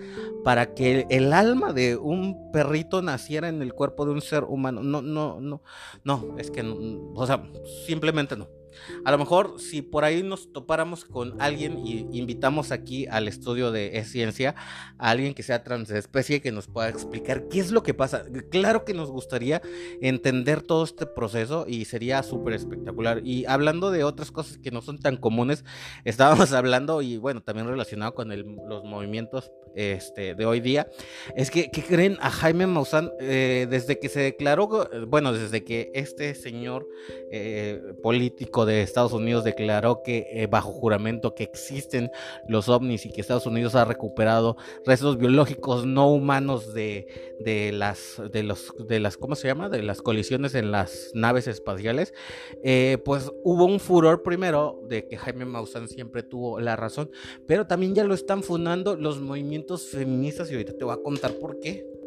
para 0.45 0.75
que 0.75 1.07
el 1.11 1.33
alma 1.33 1.73
de 1.73 1.97
un 1.97 2.53
perrito 2.53 3.03
naciera 3.03 3.49
en 3.49 3.63
el 3.63 3.75
cuerpo 3.75 4.07
de 4.07 4.13
un 4.13 4.21
ser 4.21 4.45
humano? 4.45 4.83
No, 4.85 5.03
no, 5.03 5.41
no, 5.41 5.63
no, 6.05 6.37
es 6.39 6.53
que 6.53 6.63
no, 6.63 6.77
o 7.15 7.27
sea, 7.27 7.43
simplemente 7.87 8.37
no. 8.37 8.60
A 9.05 9.11
lo 9.11 9.19
mejor 9.19 9.59
si 9.59 9.83
por 9.83 10.05
ahí 10.05 10.23
nos 10.23 10.53
topáramos 10.53 11.05
con 11.05 11.41
alguien 11.41 11.87
y 11.87 12.07
invitamos 12.13 12.73
aquí 12.73 13.07
al 13.07 13.29
estudio 13.29 13.73
de 13.73 14.03
ciencia 14.05 14.55
a 14.99 15.11
alguien 15.11 15.35
que 15.35 15.43
sea 15.43 15.63
transespecie 15.63 16.41
que 16.41 16.53
nos 16.53 16.67
pueda 16.67 16.89
explicar 16.89 17.49
qué 17.49 17.61
es 17.61 17.71
lo 17.73 17.83
que 17.83 17.95
pasa. 17.95 18.25
Claro 18.51 18.85
que 18.85 18.95
nos 18.95 19.11
gustaría 19.11 19.63
entender 20.01 20.63
todo 20.63 20.85
este 20.85 21.07
proceso 21.07 21.65
y 21.69 21.85
sería 21.85 22.23
súper 22.23 22.55
espectacular. 22.55 23.23
Y 23.25 23.45
hablando 23.47 23.91
de 23.91 24.05
otras 24.05 24.31
cosas 24.31 24.59
que 24.59 24.71
no 24.71 24.83
son 24.83 24.99
tan 24.99 25.17
comunes, 25.17 25.65
estábamos 26.05 26.53
hablando 26.53 27.03
y 27.03 27.17
bueno, 27.17 27.43
también 27.43 27.69
relacionado 27.69 28.15
con 28.15 28.31
los 28.69 28.85
movimientos 28.85 29.51
este, 29.75 30.35
de 30.35 30.47
hoy 30.47 30.61
día, 30.61 30.89
es 31.37 31.51
que, 31.51 31.71
¿qué 31.71 31.83
creen 31.83 32.17
a 32.21 32.31
Jaime 32.31 32.67
Maussan 32.67 33.11
eh, 33.21 33.67
desde 33.71 33.99
que 33.99 34.09
se 34.09 34.21
declaró, 34.21 34.89
bueno, 35.07 35.33
desde 35.33 35.65
que 35.65 35.91
este 35.95 36.35
señor 36.35 36.89
eh, 37.31 37.81
político 38.03 38.60
De 38.67 38.83
Estados 38.83 39.13
Unidos 39.13 39.45
declaró 39.45 40.03
que 40.03 40.27
eh, 40.33 40.47
bajo 40.47 40.73
juramento 40.73 41.35
que 41.35 41.45
existen 41.45 42.11
los 42.47 42.69
ovnis 42.69 43.07
y 43.07 43.11
que 43.11 43.21
Estados 43.21 43.47
Unidos 43.47 43.75
ha 43.75 43.85
recuperado 43.85 44.57
restos 44.85 45.19
biológicos 45.19 45.87
no 45.87 46.11
humanos 46.11 46.75
de, 46.75 47.37
de 47.41 47.73
las 47.73 48.21
de 48.33 48.43
los 48.43 48.73
de 48.87 49.01
las 49.01 49.17
¿cómo 49.17 49.35
se 49.35 49.49
llama? 49.49 49.69
de 49.69 49.83
las 49.83 50.03
colisiones 50.03 50.55
en 50.55 50.71
las 50.71 51.11
naves 51.15 51.47
espaciales, 51.47 52.15
eh, 52.63 52.99
pues 53.05 53.31
hubo 53.45 53.65
un 53.65 53.81
furor 53.81 54.23
primero 54.23 54.81
de 54.89 55.07
que 55.07 55.17
Jaime 55.17 55.45
Maussan 55.45 55.89
siempre 55.89 56.23
tuvo 56.23 56.61
la 56.61 56.77
razón, 56.77 57.11
pero 57.47 57.67
también 57.67 57.95
ya 57.95 58.05
lo 58.05 58.15
están 58.15 58.43
fundando 58.43 58.97
los 58.97 59.21
movimientos 59.21 59.89
feministas 59.89 60.51
y 60.51 60.55
ahorita 60.55 60.77
te 60.77 60.85
voy 60.85 60.95
a 60.95 61.03
contar 61.03 61.33
por 61.35 61.59
qué. 61.61 62.00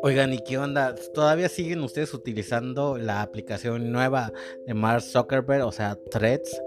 Oigan, 0.00 0.32
¿y 0.32 0.38
qué 0.38 0.58
onda? 0.58 0.94
¿Todavía 1.12 1.48
siguen 1.48 1.82
ustedes 1.82 2.14
utilizando 2.14 2.98
la 2.98 3.20
aplicación 3.20 3.90
nueva 3.90 4.32
de 4.64 4.72
Mark 4.72 5.02
Zuckerberg, 5.02 5.64
o 5.64 5.72
sea, 5.72 5.98
Threads? 6.10 6.62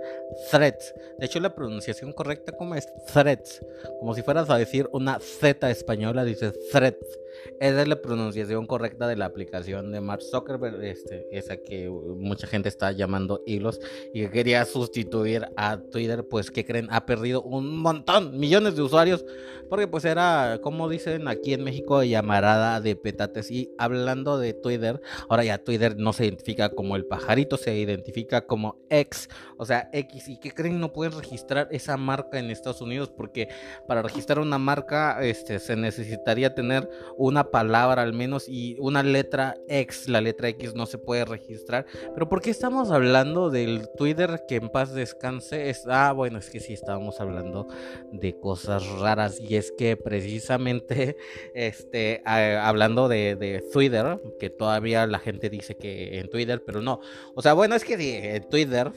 Threads. 0.52 0.94
De 1.18 1.28
hecho, 1.28 1.40
la 1.40 1.56
pronunciación 1.56 2.12
correcta 2.12 2.52
como 2.52 2.76
es 2.76 2.88
Threads. 3.14 3.66
Como 4.00 4.14
si 4.16 4.22
fueras 4.22 4.50
a 4.50 4.58
decir 4.58 4.90
una 4.92 5.20
Z 5.20 5.70
española, 5.72 6.26
dices 6.26 6.54
Threads. 6.72 7.21
Esa 7.60 7.82
es 7.82 7.88
la 7.88 8.02
pronunciación 8.02 8.68
correcta 8.68 9.08
de 9.08 9.16
la 9.16 9.26
aplicación 9.26 9.92
de 9.92 10.02
Mark 10.02 10.22
Zuckerberg, 10.22 10.84
este, 10.84 11.28
esa 11.32 11.58
que 11.58 11.90
mucha 11.90 12.48
gente 12.48 12.70
está 12.70 12.92
llamando 12.92 13.44
hilos 13.46 13.80
y 14.14 14.22
que 14.22 14.32
quería 14.32 14.66
sustituir 14.66 15.48
a 15.56 15.78
Twitter, 15.78 16.28
pues 16.28 16.52
que 16.52 16.66
creen 16.66 16.88
ha 16.92 17.06
perdido 17.06 17.42
un 17.42 17.78
montón, 17.78 18.38
millones 18.40 18.76
de 18.76 18.82
usuarios, 18.82 19.26
porque 19.70 19.88
pues 19.88 20.04
era, 20.04 20.60
como 20.62 20.90
dicen 20.90 21.28
aquí 21.28 21.54
en 21.54 21.64
México, 21.64 22.04
llamarada 22.04 22.82
de 22.82 22.96
petates. 22.96 23.50
Y 23.52 23.72
hablando 23.78 24.38
de 24.38 24.54
Twitter, 24.54 25.02
ahora 25.30 25.46
ya 25.46 25.64
Twitter 25.64 25.96
no 25.98 26.12
se 26.12 26.26
identifica 26.26 26.70
como 26.70 26.96
el 26.96 27.06
pajarito, 27.06 27.56
se 27.56 27.78
identifica 27.78 28.46
como 28.46 28.82
X, 28.90 29.30
o 29.58 29.66
sea, 29.66 29.90
X. 29.94 30.28
¿Y 30.28 30.38
que 30.38 30.52
creen? 30.52 30.80
No 30.80 30.92
pueden 30.92 31.18
registrar 31.18 31.70
esa 31.72 31.96
marca 31.96 32.40
en 32.40 32.52
Estados 32.52 32.82
Unidos 32.82 33.10
porque 33.10 33.48
para 33.88 34.02
registrar 34.02 34.40
una 34.40 34.58
marca 34.58 35.24
este, 35.24 35.60
se 35.60 35.76
necesitaría 35.76 36.54
tener 36.54 36.90
una 37.22 37.52
palabra 37.52 38.02
al 38.02 38.14
menos 38.14 38.50
y 38.50 38.76
una 38.80 39.04
letra 39.04 39.56
X, 39.68 40.10
la 40.10 40.22
letra 40.22 40.50
X 40.50 40.74
no 40.74 40.88
se 40.88 40.98
puede 40.98 41.24
registrar. 41.24 41.86
Pero 42.14 42.28
¿por 42.28 42.42
qué 42.42 42.50
estamos 42.50 42.90
hablando 42.90 43.52
del 43.52 43.88
Twitter 43.96 44.44
que 44.48 44.56
en 44.56 44.70
paz 44.70 44.94
descanse? 44.94 45.70
Es, 45.70 45.86
ah, 45.88 46.14
bueno, 46.14 46.40
es 46.40 46.50
que 46.50 46.60
sí 46.60 46.74
estábamos 46.74 47.22
hablando 47.22 47.68
de 48.12 48.40
cosas 48.40 48.88
raras 49.00 49.40
y 49.40 49.56
es 49.56 49.72
que 49.72 49.98
precisamente 49.98 51.16
este, 51.54 52.24
hablando 52.26 53.08
de, 53.08 53.36
de 53.36 53.64
Twitter, 53.72 54.20
que 54.40 54.50
todavía 54.50 55.06
la 55.06 55.20
gente 55.20 55.50
dice 55.50 55.76
que 55.76 56.20
en 56.20 56.30
Twitter, 56.30 56.64
pero 56.66 56.82
no. 56.82 57.02
O 57.36 57.42
sea, 57.44 57.54
bueno, 57.54 57.76
es 57.76 57.84
que 57.84 58.36
en 58.36 58.50
Twitter 58.50 58.92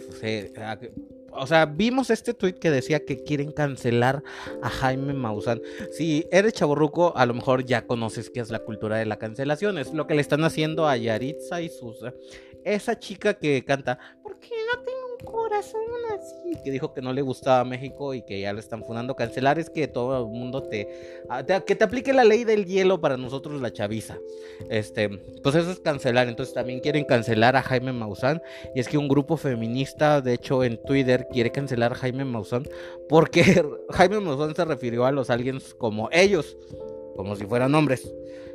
o 1.37 1.47
sea, 1.47 1.67
vimos 1.67 2.11
este 2.11 2.35
tweet 2.35 2.55
que 2.55 2.71
decía 2.71 3.05
que 3.05 3.23
quieren 3.23 3.53
cancelar 3.53 4.23
a 4.63 4.69
Jaime 4.69 5.13
Maussan. 5.13 5.61
Si 5.93 6.27
eres 6.31 6.55
chaborruco, 6.55 7.17
a 7.17 7.27
lo 7.27 7.35
mejor 7.35 7.65
ya 7.65 7.87
conoces 7.87 8.31
qué 8.31 8.41
es 8.41 8.51
la 8.51 8.61
cultura 8.61 8.97
de 8.97 9.07
la 9.07 9.19
cancelación. 9.19 9.79
Es 9.79 9.93
lo 9.93 10.07
que 10.07 10.15
le 10.15 10.21
están 10.21 10.45
haciendo 10.45 10.87
a 10.87 10.97
Yaritza 10.97 11.61
y 11.61 11.69
sus. 11.69 11.99
Esa 12.65 12.99
chica 12.99 13.35
que 13.35 13.65
canta, 13.65 13.99
¿por 14.23 14.39
qué 14.39 14.55
no 14.73 14.83
tengo 14.83 15.04
corazón 15.25 15.83
así, 16.15 16.57
que 16.63 16.71
dijo 16.71 16.93
que 16.93 17.03
no 17.03 17.13
le 17.13 17.23
gustaba 17.23 17.65
México 17.65 18.15
y 18.15 18.23
que 18.23 18.41
ya 18.41 18.53
lo 18.53 18.61
están 18.61 18.85
fundando. 18.85 19.17
Cancelar 19.17 19.59
es 19.59 19.71
que 19.71 19.89
todo 19.89 20.27
el 20.27 20.33
mundo 20.33 20.69
ah, 21.29 21.45
te, 21.45 21.65
que 21.65 21.75
te 21.75 21.85
aplique 21.85 22.13
la 22.13 22.25
ley 22.25 22.45
del 22.45 22.65
hielo 22.67 23.01
para 23.01 23.17
nosotros 23.17 23.61
la 23.61 23.73
chaviza. 23.73 24.19
Este, 24.71 25.09
pues 25.43 25.55
eso 25.55 25.71
es 25.71 25.81
cancelar. 25.81 26.29
Entonces 26.29 26.55
también 26.55 26.81
quieren 26.81 27.05
cancelar 27.05 27.57
a 27.57 27.63
Jaime 27.63 27.93
Maussan. 27.93 28.43
Y 28.75 28.81
es 28.81 28.89
que 28.89 28.99
un 28.99 29.09
grupo 29.09 29.37
feminista, 29.37 30.21
de 30.21 30.35
hecho 30.35 30.65
en 30.65 30.81
Twitter, 30.83 31.27
quiere 31.31 31.51
cancelar 31.51 31.93
a 31.93 31.97
Jaime 31.97 32.25
Maussan 32.25 32.65
porque 33.09 33.65
Jaime 33.91 34.21
Maussan 34.21 34.55
se 34.55 34.65
refirió 34.65 35.07
a 35.07 35.13
los 35.13 35.31
aliens 35.31 35.75
como 35.75 36.09
ellos, 36.13 36.57
como 37.17 37.37
si 37.37 37.47
fueran 37.47 37.75
hombres 37.75 38.13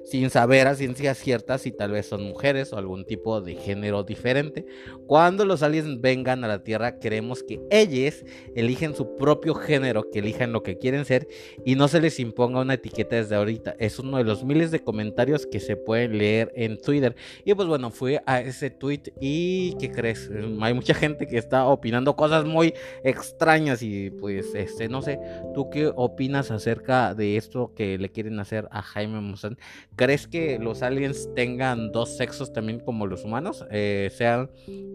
sin 0.09 0.29
saber 0.29 0.67
a 0.67 0.75
ciencia 0.75 1.13
cierta 1.13 1.57
si 1.57 1.71
tal 1.71 1.91
vez 1.91 2.07
son 2.07 2.23
mujeres 2.23 2.73
o 2.73 2.77
algún 2.77 3.05
tipo 3.05 3.41
de 3.41 3.55
género 3.55 4.03
diferente. 4.03 4.65
Cuando 5.05 5.45
los 5.45 5.61
aliens 5.61 6.01
vengan 6.01 6.43
a 6.43 6.47
la 6.47 6.63
Tierra, 6.63 6.99
queremos 6.99 7.43
que 7.43 7.59
ellos 7.69 8.25
eligen 8.55 8.95
su 8.95 9.15
propio 9.15 9.53
género, 9.53 10.09
que 10.09 10.19
elijan 10.19 10.51
lo 10.51 10.63
que 10.63 10.77
quieren 10.77 11.05
ser 11.05 11.27
y 11.63 11.75
no 11.75 11.87
se 11.87 12.01
les 12.01 12.19
imponga 12.19 12.61
una 12.61 12.73
etiqueta 12.75 13.17
desde 13.17 13.35
ahorita. 13.35 13.75
Es 13.77 13.99
uno 13.99 14.17
de 14.17 14.23
los 14.23 14.43
miles 14.43 14.71
de 14.71 14.79
comentarios 14.79 15.45
que 15.45 15.59
se 15.59 15.75
pueden 15.75 16.17
leer 16.17 16.51
en 16.55 16.79
Twitter. 16.79 17.15
Y 17.45 17.53
pues 17.53 17.67
bueno, 17.67 17.91
fui 17.91 18.17
a 18.25 18.41
ese 18.41 18.71
tweet 18.71 19.13
y 19.21 19.75
¿qué 19.79 19.91
crees? 19.91 20.29
Hay 20.61 20.73
mucha 20.73 20.93
gente 20.93 21.27
que 21.27 21.37
está 21.37 21.65
opinando 21.65 22.15
cosas 22.15 22.45
muy 22.45 22.73
extrañas 23.03 23.83
y 23.83 24.09
pues 24.09 24.55
este 24.55 24.89
no 24.89 25.01
sé, 25.01 25.19
¿tú 25.53 25.69
qué 25.69 25.91
opinas 25.95 26.49
acerca 26.49 27.13
de 27.13 27.37
esto 27.37 27.73
que 27.75 27.97
le 27.97 28.09
quieren 28.09 28.39
hacer 28.39 28.67
a 28.71 28.81
Jaime 28.81 29.21
Maussan? 29.21 29.57
¿Crees 29.99 30.27
que 30.27 30.59
los 30.59 30.81
aliens 30.81 31.27
tengan 31.35 31.91
dos 31.91 32.15
sexos 32.15 32.53
también 32.53 32.79
como 32.79 33.05
los 33.05 33.25
humanos? 33.25 33.65
Eh, 33.69 34.09
sean 34.13 34.49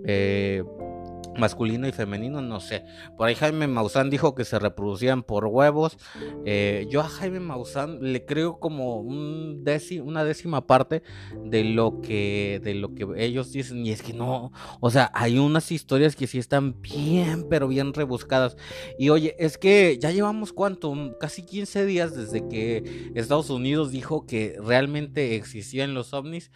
eh, 0.07 0.65
masculino 1.39 1.87
y 1.89 1.93
femenino, 1.93 2.41
no 2.41 2.61
sé. 2.61 2.85
Por 3.17 3.29
ahí 3.29 3.35
Jaime 3.35 3.67
Maussan 3.67 4.11
dijo 4.11 4.35
que 4.35 4.45
se 4.45 4.59
reproducían 4.59 5.23
por 5.23 5.47
huevos. 5.47 5.99
Eh, 6.45 6.87
yo 6.91 7.01
a 7.01 7.09
Jaime 7.09 7.41
Maussan 7.41 7.99
le 8.01 8.25
creo 8.25 8.59
como 8.59 9.01
un 9.01 9.65
una 10.03 10.25
décima 10.25 10.67
parte 10.67 11.03
de 11.45 11.65
lo 11.65 12.01
que 12.01 12.61
de 12.63 12.75
lo 12.75 12.95
que 12.95 13.07
ellos 13.17 13.53
dicen 13.53 13.85
y 13.85 13.91
es 13.91 14.03
que 14.03 14.13
no, 14.13 14.53
o 14.81 14.91
sea, 14.91 15.11
hay 15.15 15.39
unas 15.39 15.73
historias 15.73 16.17
que 16.17 16.27
sí 16.27 16.39
están 16.39 16.81
bien, 16.81 17.47
pero 17.49 17.69
bien 17.69 17.93
rebuscadas. 17.93 18.57
Y 18.99 19.09
oye, 19.11 19.35
es 19.39 19.59
que 19.59 19.99
ya 20.01 20.11
llevamos 20.11 20.53
cuánto, 20.53 20.95
casi 21.19 21.45
15 21.45 21.87
días 21.87 22.15
desde 22.15 22.47
que 22.49 23.11
Estados 23.15 23.51
Unidos 23.51 23.91
dijo 23.91 24.27
que 24.27 24.57
realmente 24.63 25.35
existían 25.37 25.95
los 25.95 26.13
ovnis 26.13 26.51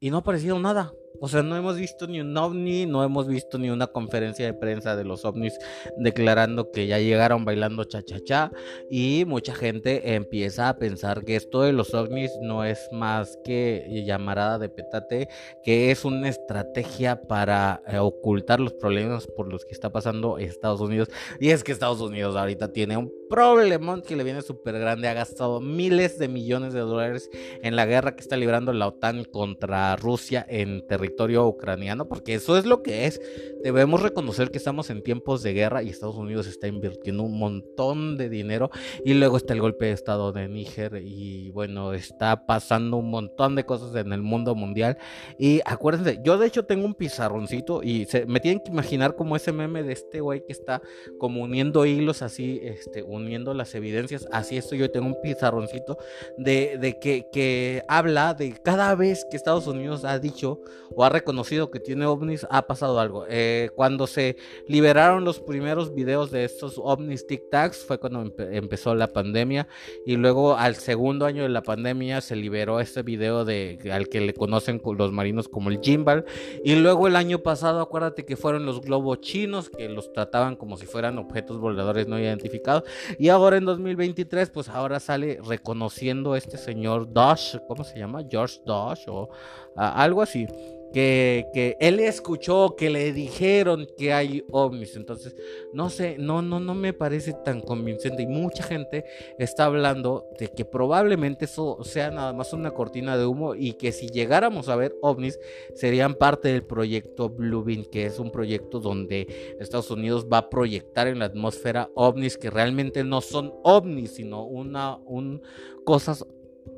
y 0.00 0.10
no 0.10 0.18
ha 0.18 0.20
aparecido 0.20 0.58
nada. 0.58 0.92
O 1.20 1.28
sea, 1.28 1.44
no 1.44 1.56
hemos 1.56 1.76
visto 1.76 2.08
ni 2.08 2.20
un 2.20 2.36
ovni, 2.36 2.86
no 2.86 3.04
hemos 3.04 3.28
visto 3.28 3.56
ni 3.56 3.70
una 3.70 3.86
conferencia 3.86 4.46
de 4.46 4.52
prensa 4.52 4.96
de 4.96 5.04
los 5.04 5.24
ovnis 5.24 5.56
declarando 5.96 6.72
que 6.72 6.88
ya 6.88 6.98
llegaron 6.98 7.44
bailando 7.44 7.84
cha-cha-cha. 7.84 8.50
Y 8.90 9.24
mucha 9.24 9.54
gente 9.54 10.14
empieza 10.14 10.68
a 10.68 10.76
pensar 10.76 11.24
que 11.24 11.36
esto 11.36 11.62
de 11.62 11.72
los 11.72 11.94
ovnis 11.94 12.32
no 12.42 12.64
es 12.64 12.88
más 12.90 13.38
que 13.44 14.02
llamarada 14.04 14.58
de 14.58 14.68
petate, 14.68 15.28
que 15.62 15.92
es 15.92 16.04
una 16.04 16.28
estrategia 16.28 17.22
para 17.22 17.80
eh, 17.86 17.98
ocultar 17.98 18.58
los 18.58 18.72
problemas 18.72 19.28
por 19.28 19.48
los 19.48 19.64
que 19.64 19.72
está 19.72 19.92
pasando 19.92 20.38
Estados 20.38 20.80
Unidos. 20.80 21.10
Y 21.38 21.50
es 21.50 21.62
que 21.62 21.70
Estados 21.70 22.00
Unidos 22.00 22.34
ahorita 22.34 22.72
tiene 22.72 22.96
un 22.96 23.12
problemón 23.30 24.02
que 24.02 24.16
le 24.16 24.24
viene 24.24 24.42
súper 24.42 24.80
grande. 24.80 25.06
Ha 25.06 25.14
gastado 25.14 25.60
miles 25.60 26.18
de 26.18 26.26
millones 26.26 26.74
de 26.74 26.80
dólares 26.80 27.30
en 27.62 27.76
la 27.76 27.86
guerra 27.86 28.16
que 28.16 28.20
está 28.20 28.36
librando 28.36 28.72
la 28.72 28.88
OTAN 28.88 29.24
contra 29.24 29.94
Rusia 29.94 30.44
en 30.48 30.84
territorio 30.88 31.03
territorio 31.04 31.46
ucraniano, 31.46 32.08
porque 32.08 32.34
eso 32.34 32.56
es 32.56 32.64
lo 32.64 32.82
que 32.82 33.06
es. 33.06 33.20
Debemos 33.62 34.02
reconocer 34.02 34.50
que 34.50 34.58
estamos 34.58 34.90
en 34.90 35.02
tiempos 35.02 35.42
de 35.42 35.52
guerra 35.52 35.82
y 35.82 35.90
Estados 35.90 36.16
Unidos 36.16 36.46
está 36.46 36.66
invirtiendo 36.66 37.22
un 37.22 37.38
montón 37.38 38.16
de 38.16 38.28
dinero 38.28 38.70
y 39.04 39.14
luego 39.14 39.36
está 39.36 39.52
el 39.54 39.60
golpe 39.60 39.86
de 39.86 39.92
estado 39.92 40.32
de 40.32 40.48
Níger 40.48 41.02
y 41.02 41.50
bueno, 41.50 41.92
está 41.92 42.46
pasando 42.46 42.96
un 42.96 43.10
montón 43.10 43.54
de 43.54 43.64
cosas 43.64 43.94
en 43.96 44.12
el 44.12 44.22
mundo 44.22 44.54
mundial 44.54 44.98
y 45.38 45.60
acuérdense, 45.64 46.20
yo 46.22 46.38
de 46.38 46.46
hecho 46.46 46.64
tengo 46.64 46.84
un 46.84 46.94
pizarroncito 46.94 47.82
y 47.82 48.06
se, 48.06 48.26
me 48.26 48.40
tienen 48.40 48.60
que 48.60 48.70
imaginar 48.70 49.16
como 49.16 49.36
ese 49.36 49.52
meme 49.52 49.82
de 49.82 49.92
este 49.92 50.20
güey 50.20 50.44
que 50.44 50.52
está 50.52 50.82
como 51.18 51.42
uniendo 51.42 51.86
hilos 51.86 52.22
así, 52.22 52.60
este, 52.62 53.02
uniendo 53.02 53.54
las 53.54 53.74
evidencias, 53.74 54.26
así 54.32 54.56
estoy 54.56 54.78
yo 54.78 54.90
tengo 54.90 55.06
un 55.06 55.20
pizarroncito 55.22 55.98
de, 56.36 56.78
de 56.78 56.98
que, 56.98 57.26
que 57.32 57.82
habla 57.88 58.34
de 58.34 58.52
cada 58.62 58.94
vez 58.94 59.26
que 59.30 59.36
Estados 59.36 59.66
Unidos 59.66 60.04
ha 60.04 60.18
dicho 60.18 60.60
o 60.94 61.04
ha 61.04 61.08
reconocido 61.08 61.70
que 61.70 61.80
tiene 61.80 62.06
ovnis, 62.06 62.46
ha 62.50 62.66
pasado 62.66 63.00
algo. 63.00 63.26
Eh, 63.28 63.70
cuando 63.74 64.06
se 64.06 64.36
liberaron 64.68 65.24
los 65.24 65.40
primeros 65.40 65.94
videos 65.94 66.30
de 66.30 66.44
estos 66.44 66.78
ovnis 66.78 67.26
Tic 67.26 67.50
Tacs 67.50 67.84
fue 67.84 67.98
cuando 67.98 68.32
empezó 68.38 68.94
la 68.94 69.12
pandemia 69.12 69.66
y 70.06 70.16
luego 70.16 70.56
al 70.56 70.76
segundo 70.76 71.26
año 71.26 71.42
de 71.42 71.48
la 71.48 71.62
pandemia 71.62 72.20
se 72.20 72.36
liberó 72.36 72.80
este 72.80 73.02
video 73.02 73.44
de 73.44 73.78
al 73.92 74.08
que 74.08 74.20
le 74.20 74.34
conocen 74.34 74.80
los 74.84 75.12
marinos 75.12 75.48
como 75.48 75.70
el 75.70 75.80
Gimbal 75.80 76.24
y 76.64 76.76
luego 76.76 77.06
el 77.06 77.16
año 77.16 77.38
pasado 77.38 77.80
acuérdate 77.80 78.24
que 78.24 78.36
fueron 78.36 78.66
los 78.66 78.80
globos 78.80 79.20
chinos 79.20 79.70
que 79.70 79.88
los 79.88 80.12
trataban 80.12 80.56
como 80.56 80.76
si 80.76 80.86
fueran 80.86 81.18
objetos 81.18 81.58
voladores 81.58 82.06
no 82.06 82.18
identificados 82.18 82.84
y 83.18 83.28
ahora 83.28 83.56
en 83.56 83.64
2023 83.64 84.50
pues 84.50 84.68
ahora 84.68 85.00
sale 85.00 85.38
reconociendo 85.44 86.36
este 86.36 86.58
señor 86.58 87.12
Dosh, 87.12 87.56
¿cómo 87.66 87.84
se 87.84 87.98
llama? 87.98 88.22
George 88.28 88.60
Dosh 88.64 89.04
o 89.08 89.28
algo 89.76 90.22
así 90.22 90.46
que, 90.94 91.48
que, 91.52 91.76
él 91.80 91.98
escuchó, 91.98 92.76
que 92.76 92.88
le 92.88 93.12
dijeron 93.12 93.88
que 93.98 94.12
hay 94.12 94.44
ovnis. 94.52 94.94
Entonces, 94.94 95.34
no 95.72 95.90
sé, 95.90 96.16
no, 96.20 96.40
no, 96.40 96.60
no 96.60 96.74
me 96.76 96.92
parece 96.92 97.32
tan 97.32 97.60
convincente. 97.60 98.22
Y 98.22 98.26
mucha 98.28 98.62
gente 98.62 99.04
está 99.36 99.64
hablando 99.64 100.28
de 100.38 100.46
que 100.46 100.64
probablemente 100.64 101.46
eso 101.46 101.82
sea 101.82 102.12
nada 102.12 102.32
más 102.32 102.52
una 102.52 102.70
cortina 102.70 103.18
de 103.18 103.26
humo 103.26 103.56
y 103.56 103.72
que 103.72 103.90
si 103.90 104.06
llegáramos 104.06 104.68
a 104.68 104.76
ver 104.76 104.94
ovnis, 105.02 105.40
serían 105.74 106.14
parte 106.14 106.52
del 106.52 106.62
proyecto 106.62 107.28
Bluebeam, 107.28 107.84
que 107.84 108.06
es 108.06 108.20
un 108.20 108.30
proyecto 108.30 108.78
donde 108.78 109.56
Estados 109.58 109.90
Unidos 109.90 110.28
va 110.32 110.38
a 110.38 110.48
proyectar 110.48 111.08
en 111.08 111.18
la 111.18 111.24
atmósfera 111.24 111.90
ovnis 111.96 112.38
que 112.38 112.50
realmente 112.50 113.02
no 113.02 113.20
son 113.20 113.52
ovnis, 113.64 114.12
sino 114.12 114.44
una, 114.44 114.98
un, 115.06 115.42
cosas 115.84 116.24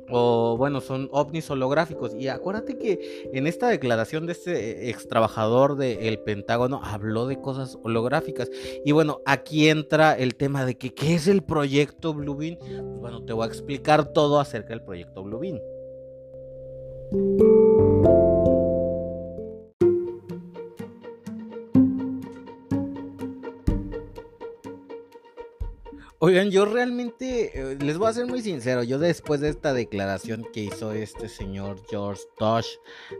o 0.09 0.55
bueno, 0.57 0.81
son 0.81 1.09
ovnis 1.11 1.49
holográficos. 1.49 2.13
Y 2.15 2.27
acuérdate 2.27 2.77
que 2.77 3.29
en 3.33 3.47
esta 3.47 3.67
declaración 3.67 4.25
de 4.25 4.33
este 4.33 4.89
ex 4.89 5.07
trabajador 5.07 5.75
del 5.75 6.19
Pentágono 6.19 6.81
habló 6.83 7.27
de 7.27 7.39
cosas 7.39 7.77
holográficas. 7.83 8.49
Y 8.85 8.91
bueno, 8.91 9.21
aquí 9.25 9.69
entra 9.69 10.13
el 10.17 10.35
tema 10.35 10.65
de 10.65 10.77
que 10.77 10.93
qué 10.93 11.15
es 11.15 11.27
el 11.27 11.43
proyecto 11.43 12.13
Bluebeam. 12.13 12.57
Bueno, 12.99 13.23
te 13.23 13.33
voy 13.33 13.45
a 13.45 13.47
explicar 13.47 14.13
todo 14.13 14.39
acerca 14.39 14.69
del 14.69 14.83
proyecto 14.83 15.23
Bluebeam. 15.23 15.59
Oigan, 26.27 26.51
yo 26.51 26.65
realmente 26.65 27.57
eh, 27.57 27.77
les 27.79 27.97
voy 27.97 28.09
a 28.09 28.11
ser 28.11 28.25
muy 28.27 28.41
sincero. 28.41 28.83
Yo 28.83 28.99
después 28.99 29.39
de 29.39 29.47
esta 29.47 29.73
declaración 29.73 30.45
que 30.51 30.61
hizo 30.61 30.91
este 30.91 31.29
señor 31.29 31.77
George 31.89 32.23
Tosh 32.37 32.67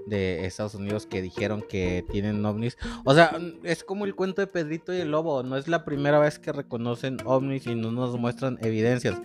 de 0.07 0.45
Estados 0.45 0.75
Unidos 0.75 1.07
que 1.07 1.21
dijeron 1.21 1.61
que 1.61 2.03
tienen 2.11 2.45
ovnis, 2.45 2.77
o 3.05 3.13
sea, 3.13 3.39
es 3.63 3.85
como 3.85 4.03
el 4.03 4.13
cuento 4.13 4.41
de 4.41 4.47
Pedrito 4.47 4.93
y 4.93 4.97
el 4.97 5.11
Lobo. 5.11 5.41
No 5.41 5.55
es 5.55 5.69
la 5.69 5.85
primera 5.85 6.19
vez 6.19 6.37
que 6.37 6.51
reconocen 6.51 7.15
ovnis 7.23 7.65
y 7.65 7.75
no 7.75 7.93
nos 7.93 8.19
muestran 8.19 8.57
evidencias. 8.61 9.21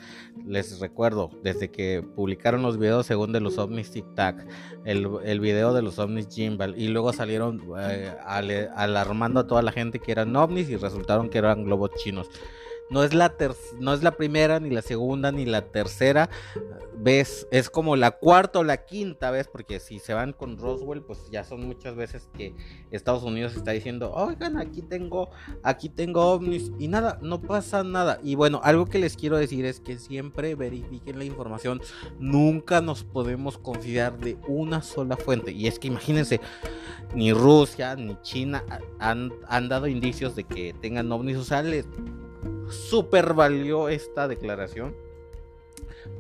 Les 0.47 0.79
recuerdo, 0.79 1.31
desde 1.43 1.73
que 1.73 2.05
publicaron 2.15 2.63
los 2.63 2.79
videos 2.79 3.07
según 3.07 3.33
de 3.33 3.41
los 3.41 3.59
ovnis 3.59 3.91
Tic 3.91 4.15
Tac, 4.15 4.47
el, 4.85 5.09
el 5.25 5.41
video 5.41 5.75
de 5.75 5.83
los 5.83 5.99
ovnis 5.99 6.29
Gimbal 6.29 6.81
y 6.81 6.87
luego 6.87 7.13
salieron 7.13 7.61
eh, 7.81 8.13
alarmando 8.77 9.41
a 9.41 9.49
toda 9.49 9.63
la 9.63 9.73
gente 9.73 9.99
que 9.99 10.13
eran 10.13 10.37
ovnis 10.37 10.69
y 10.69 10.77
resultaron 10.77 11.29
que 11.29 11.39
eran 11.39 11.65
globos 11.65 11.91
chinos. 11.97 12.31
No 12.93 13.03
es, 13.03 13.15
la 13.15 13.35
no 13.81 13.95
es 13.95 14.03
la 14.03 14.13
primera, 14.13 14.61
ni 14.61 14.69
la 14.69 14.83
segunda, 14.83 15.33
ni 15.33 15.47
la 15.47 15.63
tercera 15.63 16.29
vez. 16.95 17.49
Es 17.51 17.71
como 17.71 17.97
la 17.97 18.11
cuarta 18.11 18.59
o 18.59 18.65
la 18.65 18.85
quinta 18.85 19.31
vez, 19.31 19.49
porque 19.49 19.81
si 19.81 19.99
se 19.99 20.13
van 20.13 20.35
con 20.35 20.59
Roswell, 20.59 21.03
pues 21.03 21.31
ya 21.31 21.43
son 21.43 21.67
muchas 21.67 21.97
veces 21.97 22.29
que 22.37 22.55
Estados 22.91 23.23
Unidos 23.23 23.57
está 23.57 23.71
diciendo, 23.71 24.13
oigan, 24.13 24.59
aquí 24.59 24.83
tengo, 24.83 25.31
aquí 25.63 25.89
tengo 25.89 26.33
ovnis. 26.33 26.71
Y 26.79 26.89
nada, 26.89 27.19
no 27.23 27.41
pasa 27.41 27.83
nada. 27.83 28.21
Y 28.23 28.35
bueno, 28.35 28.61
algo 28.63 28.85
que 28.85 28.99
les 28.99 29.17
quiero 29.17 29.39
decir 29.39 29.65
es 29.65 29.81
que 29.81 29.97
siempre 29.97 30.55
verifiquen 30.55 31.19
la 31.19 31.25
información. 31.25 31.81
Nunca 32.19 32.83
nos 32.83 33.05
podemos 33.05 33.57
confiar 33.57 34.19
de 34.19 34.37
una 34.47 34.83
sola 34.83 35.17
fuente. 35.17 35.53
Y 35.53 35.67
es 35.67 35.79
que 35.79 35.89
imagínense, 35.89 36.41
ni 37.15 37.33
Rusia 37.33 37.97
ni 37.97 38.21
China 38.21 38.65
han, 38.99 39.31
dado 39.69 39.87
indicios 39.87 40.37
de 40.37 40.45
que 40.45 40.75
tengan 40.81 41.11
ovnis. 41.11 41.39
O 41.39 41.45
super 42.69 43.35
valió 43.35 43.89
esta 43.89 44.29
declaración. 44.29 44.95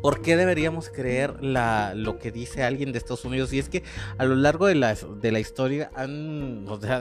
¿Por 0.00 0.20
qué 0.20 0.36
deberíamos 0.36 0.88
creer 0.88 1.42
lo 1.42 2.18
que 2.18 2.32
dice 2.32 2.62
alguien 2.62 2.92
de 2.92 2.98
Estados 2.98 3.24
Unidos? 3.24 3.52
Y 3.52 3.58
es 3.58 3.68
que 3.68 3.82
a 4.18 4.24
lo 4.24 4.34
largo 4.34 4.66
de 4.66 4.74
la, 4.74 5.40
historia 5.40 5.90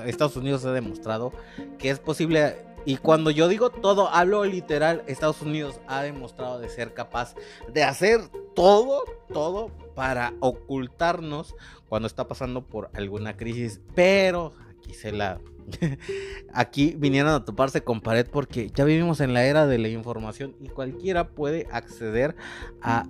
Estados 0.05 0.35
Unidos 0.35 0.65
ha 0.65 0.71
demostrado 0.71 1.31
que 1.77 1.89
es 1.89 1.99
posible. 1.99 2.55
Y 2.85 2.97
cuando 2.97 3.29
yo 3.29 3.47
digo 3.47 3.69
todo, 3.69 4.09
hablo 4.09 4.43
literal, 4.45 5.03
Estados 5.05 5.41
Unidos 5.41 5.79
ha 5.87 6.01
demostrado 6.01 6.59
de 6.59 6.69
ser 6.69 6.93
capaz 6.93 7.35
de 7.71 7.83
hacer 7.83 8.21
todo, 8.55 9.03
todo 9.31 9.69
para 9.93 10.33
ocultarnos 10.39 11.55
cuando 11.89 12.07
está 12.07 12.27
pasando 12.27 12.65
por 12.65 12.89
alguna 12.93 13.37
crisis. 13.37 13.81
Pero 13.93 14.53
aquí 14.79 14.93
se 14.95 15.11
la 15.11 15.39
aquí 16.53 16.95
vinieron 16.97 17.33
a 17.33 17.45
toparse 17.45 17.83
con 17.83 18.01
pared 18.01 18.27
porque 18.31 18.71
ya 18.73 18.83
vivimos 18.85 19.19
en 19.21 19.33
la 19.33 19.45
era 19.45 19.67
de 19.67 19.77
la 19.77 19.87
información 19.89 20.55
y 20.59 20.69
cualquiera 20.69 21.29
puede 21.29 21.67
acceder 21.71 22.35
a, 22.81 23.05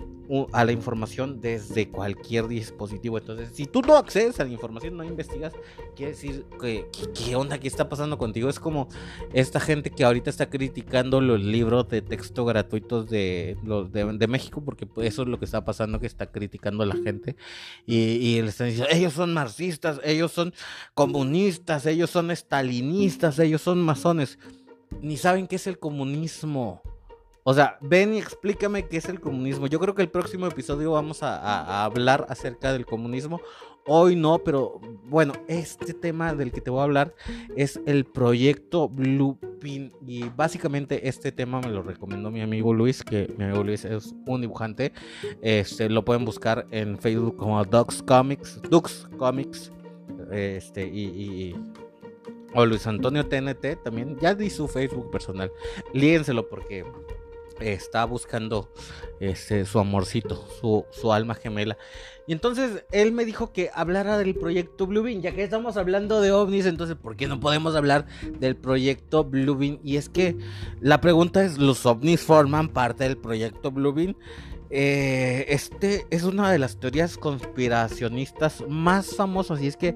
a, 0.54 0.66
la 0.66 0.72
información 0.72 1.42
desde 1.42 1.90
cualquier 1.90 2.48
dispositivo. 2.48 3.18
Entonces, 3.18 3.50
si 3.54 3.66
tú 3.66 3.82
no 3.82 3.98
accedes 3.98 4.40
a 4.40 4.46
la 4.46 4.50
información, 4.50 4.96
no 4.96 5.04
investigas, 5.04 5.54
quiere 5.96 6.14
decir 6.14 6.46
que 6.60 6.88
qué 7.14 7.36
onda, 7.36 7.60
qué 7.60 7.68
está 7.68 7.90
pasando 7.90 8.18
contigo. 8.18 8.50
Es 8.50 8.60
como 8.60 8.88
esta 9.34 9.60
gente 9.60 9.90
que 9.90 10.04
ahorita 10.04 10.30
está 10.30 10.50
criticando 10.50 11.22
los 11.22 11.42
libros 11.42 11.90
de 11.90 12.02
texto 12.02 12.46
gratuitos 12.46 13.10
de, 13.10 13.58
los 13.64 13.92
de, 13.92 14.28
México 14.28 14.64
porque 14.64 14.86
pues, 14.86 15.08
eso 15.08 15.24
es 15.24 15.28
lo 15.28 15.40
que 15.40 15.46
está 15.46 15.66
pasando, 15.66 16.00
que 16.00 16.08
está 16.08 16.32
criticando 16.32 16.84
a 16.84 16.86
la 16.86 16.96
gente 16.96 17.36
y, 17.86 17.98
y 17.98 18.42
le 18.42 18.50
están 18.50 18.68
diciendo, 18.68 18.90
ellos 18.94 19.14
son 19.14 19.34
marxistas, 19.34 20.00
ellos 20.04 20.32
son 20.32 20.54
comunistas, 20.94 21.86
ellos 21.86 22.10
son 22.10 22.32
stalinistas, 22.42 23.40
ellos 23.40 23.62
son 23.62 23.82
masones. 23.82 24.38
Ni 25.02 25.18
saben 25.18 25.48
qué 25.48 25.56
es 25.56 25.68
el 25.68 25.80
comunismo. 25.80 26.82
O 27.44 27.54
sea, 27.54 27.78
ven 27.82 28.14
y 28.14 28.20
explícame 28.20 28.88
qué 28.88 28.98
es 28.98 29.10
el 29.10 29.20
comunismo. 29.20 29.66
Yo 29.68 29.80
creo 29.80 29.96
que 29.96 30.04
el 30.04 30.10
próximo 30.10 30.46
episodio 30.46 30.92
vamos 30.92 31.24
a, 31.24 31.84
hablar 31.84 32.26
acerca 32.30 32.72
del 32.72 32.86
comunismo. 32.86 33.42
Hoy 33.88 34.16
no, 34.16 34.38
pero 34.44 34.80
bueno, 35.06 35.34
este 35.48 35.96
tema 35.96 36.36
del 36.36 36.52
que 36.52 36.62
te 36.62 36.70
voy 36.70 36.82
a 36.82 36.84
hablar 36.84 37.16
es 37.56 37.80
el 37.88 38.06
proyecto 38.06 38.88
Bluepin. 38.88 39.92
Y 40.06 40.30
básicamente 40.30 41.08
este 41.08 41.32
tema 41.32 41.62
me 41.62 41.70
lo 41.70 41.82
recomendó 41.82 42.30
mi 42.30 42.42
amigo 42.42 42.76
Luis, 42.76 43.04
que 43.04 43.34
mi 43.36 43.46
amigo 43.46 43.64
Luis 43.64 43.86
es 43.86 44.14
un 44.28 44.42
dibujante. 44.42 44.94
Este, 45.42 45.90
lo 45.90 46.06
pueden 46.06 46.26
buscar 46.26 46.68
en 46.70 47.00
Facebook 47.00 47.38
como 47.38 47.64
Dux 47.66 48.04
Comics. 48.04 48.62
Dux 48.70 49.08
Comics. 49.18 49.72
Este, 50.32 50.86
y 50.86 51.56
o 52.54 52.66
Luis 52.66 52.88
Antonio 52.88 53.28
TNT 53.28 53.84
también. 53.84 54.18
Ya 54.20 54.36
di 54.36 54.50
su 54.50 54.68
Facebook 54.68 55.12
personal. 55.12 55.52
Líenselo 55.94 56.48
porque 56.48 56.86
está 57.60 58.06
buscando 58.06 58.70
este, 59.20 59.66
su 59.66 59.80
amorcito, 59.80 60.48
su, 60.60 60.86
su, 60.92 61.14
alma 61.14 61.36
gemela. 61.36 61.78
Y 62.28 62.34
entonces 62.34 62.86
él 62.92 63.12
me 63.12 63.26
dijo 63.26 63.52
que 63.52 63.70
hablara 63.74 64.18
del 64.18 64.36
proyecto 64.36 64.88
Bluebeam, 64.88 65.22
ya 65.22 65.34
que 65.34 65.44
estamos 65.44 65.78
hablando 65.78 66.22
de 66.22 66.32
ovnis, 66.32 66.66
entonces 66.66 66.96
¿por 66.96 67.16
qué 67.16 67.28
no 67.28 67.40
podemos 67.40 67.76
hablar 67.76 68.06
del 68.40 68.56
proyecto 68.56 69.24
Bluebeam? 69.24 69.80
Y 69.84 69.98
es 69.98 70.10
que 70.10 70.38
la 70.80 71.02
pregunta 71.02 71.44
es, 71.44 71.58
¿los 71.58 71.86
ovnis 71.86 72.22
forman 72.22 72.70
parte 72.70 73.04
del 73.04 73.18
proyecto 73.18 73.72
Bluebeam? 73.72 74.16
Eh, 74.74 75.46
este 75.50 76.06
es 76.10 76.24
una 76.24 76.50
de 76.50 76.58
las 76.58 76.80
teorías 76.80 77.18
conspiracionistas 77.18 78.64
más 78.70 79.16
famosas 79.16 79.62
y 79.62 79.68
es 79.68 79.76
que 79.76 79.96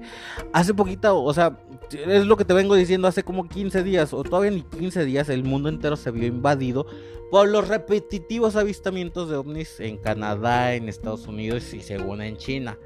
hace 0.52 0.74
poquito, 0.74 1.22
o 1.22 1.32
sea, 1.32 1.58
es 1.90 2.26
lo 2.26 2.36
que 2.36 2.44
te 2.44 2.52
vengo 2.52 2.74
diciendo 2.74 3.08
hace 3.08 3.22
como 3.22 3.48
15 3.48 3.82
días 3.82 4.12
o 4.12 4.22
todavía 4.22 4.50
ni 4.50 4.62
15 4.62 5.06
días 5.06 5.30
el 5.30 5.44
mundo 5.44 5.70
entero 5.70 5.96
se 5.96 6.10
vio 6.10 6.26
invadido 6.26 6.86
por 7.30 7.48
los 7.48 7.68
repetitivos 7.68 8.54
avistamientos 8.56 9.28
de 9.28 9.36
ovnis 9.36 9.80
en 9.80 9.96
Canadá, 9.96 10.74
en 10.74 10.88
Estados 10.88 11.26
Unidos 11.26 11.72
y 11.74 11.80
según 11.80 12.22
en 12.22 12.36
China. 12.36 12.78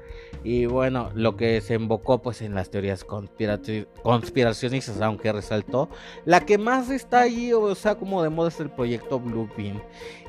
Y 0.43 0.65
bueno, 0.65 1.11
lo 1.13 1.35
que 1.35 1.61
se 1.61 1.75
invocó 1.75 2.21
pues 2.21 2.41
en 2.41 2.55
las 2.55 2.71
teorías 2.71 3.03
conspiracionistas, 3.03 4.99
aunque 5.01 5.31
resaltó, 5.31 5.89
la 6.25 6.45
que 6.45 6.57
más 6.57 6.89
está 6.89 7.21
allí, 7.21 7.53
o 7.53 7.75
sea, 7.75 7.95
como 7.95 8.23
de 8.23 8.29
moda 8.29 8.49
es 8.49 8.59
el 8.59 8.71
proyecto 8.71 9.19
Bluebeam. 9.19 9.79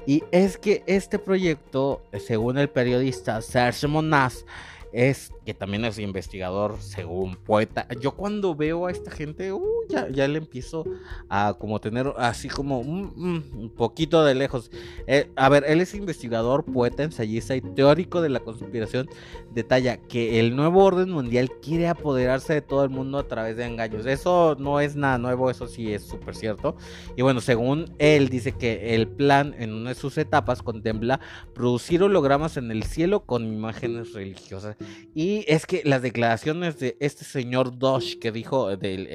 Y 0.07 0.25
es 0.33 0.59
que 0.59 0.83
este 0.87 1.19
proyecto, 1.19 2.03
según 2.27 2.59
el 2.59 2.69
periodista 2.69 3.41
Serge 3.41 3.87
Monas, 3.87 4.45
es 4.93 5.33
que 5.45 5.55
también 5.55 5.85
es 5.85 5.99
investigador 5.99 6.77
según 6.81 7.37
poeta. 7.37 7.87
Yo 8.01 8.13
cuando 8.13 8.55
veo 8.55 8.87
a 8.87 8.91
esta 8.91 9.11
gente, 9.11 9.53
uh, 9.53 9.63
ya, 9.89 10.09
ya, 10.09 10.29
le 10.29 10.39
empiezo 10.39 10.85
a 11.29 11.55
como 11.59 11.81
tener 11.81 12.13
así 12.17 12.49
como 12.49 12.81
un, 12.81 13.73
poquito 13.77 14.25
de 14.25 14.35
lejos. 14.35 14.71
Eh, 15.07 15.31
a 15.37 15.49
ver, 15.49 15.65
él 15.67 15.81
es 15.81 15.95
investigador, 15.95 16.65
poeta, 16.65 17.03
ensayista 17.03 17.57
y 17.57 17.61
teórico 17.61 18.21
de 18.21 18.29
la 18.29 18.41
conspiración. 18.41 19.09
Detalla 19.53 19.97
que 19.97 20.39
el 20.39 20.55
nuevo 20.55 20.85
orden 20.85 21.11
mundial 21.11 21.51
quiere 21.61 21.89
apoderarse 21.89 22.55
de 22.55 22.63
todo 22.63 22.85
el 22.85 22.91
mundo 22.91 23.19
a 23.19 23.27
través 23.27 23.57
de 23.57 23.65
engaños. 23.65 24.07
Eso 24.07 24.57
no 24.59 24.81
es 24.81 24.95
nada 24.97 25.19
nuevo, 25.19 25.51
eso 25.51 25.67
sí 25.67 25.93
es 25.93 26.03
súper 26.03 26.37
cierto. 26.37 26.77
Y 27.17 27.23
bueno, 27.23 27.41
según 27.41 27.93
él 27.99 28.29
dice 28.29 28.53
que 28.53 28.95
el 28.95 29.09
plan 29.09 29.55
en 29.59 29.73
una 29.73 29.91
de 29.91 29.95
sus 29.95 30.19
etapas 30.19 30.63
contempla 30.63 31.21
producir 31.55 32.03
hologramas 32.03 32.57
en 32.57 32.71
el 32.71 32.85
cielo 32.85 33.25
con 33.25 33.47
imágenes 33.47 34.13
religiosas. 34.13 34.77
Y 35.15 35.32
es 35.49 35.67
que 35.67 35.83
las 35.85 36.03
declaraciones 36.03 36.79
de 36.79 36.97
este 37.01 37.25
señor 37.25 37.79
Dosh 37.79 38.19
que 38.19 38.33
dijo 38.33 38.77
del 38.77 39.07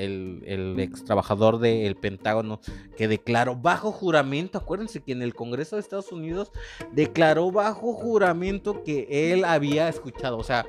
el, 0.45 0.79
ex 0.79 1.03
trabajador 1.03 1.59
del 1.59 1.95
Pentágono 1.95 2.59
que 2.95 3.07
declaró 3.07 3.55
bajo 3.55 3.91
juramento, 3.91 4.57
acuérdense 4.57 5.01
que 5.01 5.11
en 5.11 5.21
el 5.21 5.33
Congreso 5.33 5.75
de 5.75 5.81
Estados 5.81 6.11
Unidos 6.11 6.51
declaró 6.91 7.51
bajo 7.51 7.93
juramento 7.93 8.83
que 8.83 9.31
él 9.31 9.45
había 9.45 9.89
escuchado, 9.89 10.37
o 10.37 10.43
sea, 10.43 10.65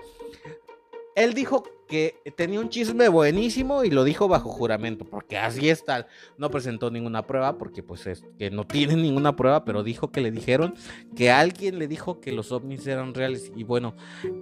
él 1.15 1.35
dijo 1.35 1.65
que 1.89 2.21
tenía 2.37 2.61
un 2.61 2.69
chisme 2.69 3.09
buenísimo 3.09 3.83
y 3.83 3.91
lo 3.91 4.05
dijo 4.05 4.29
bajo 4.29 4.51
juramento, 4.51 5.05
porque 5.05 5.39
así 5.39 5.69
está. 5.69 6.07
No 6.37 6.51
presentó 6.51 6.91
ninguna 6.91 7.27
prueba, 7.27 7.59
porque 7.59 7.83
pues 7.83 8.07
es 8.07 8.25
que 8.39 8.51
no 8.51 8.67
tiene 8.67 8.95
ninguna 8.97 9.35
prueba, 9.35 9.65
pero 9.65 9.83
dijo 9.83 10.13
que 10.13 10.21
le 10.21 10.31
dijeron 10.31 10.75
que 11.17 11.31
alguien 11.31 11.79
le 11.79 11.89
dijo 11.89 12.21
que 12.21 12.33
los 12.33 12.53
ovnis 12.53 12.87
eran 12.87 13.15
reales. 13.15 13.51
Y 13.57 13.65
bueno, 13.65 13.95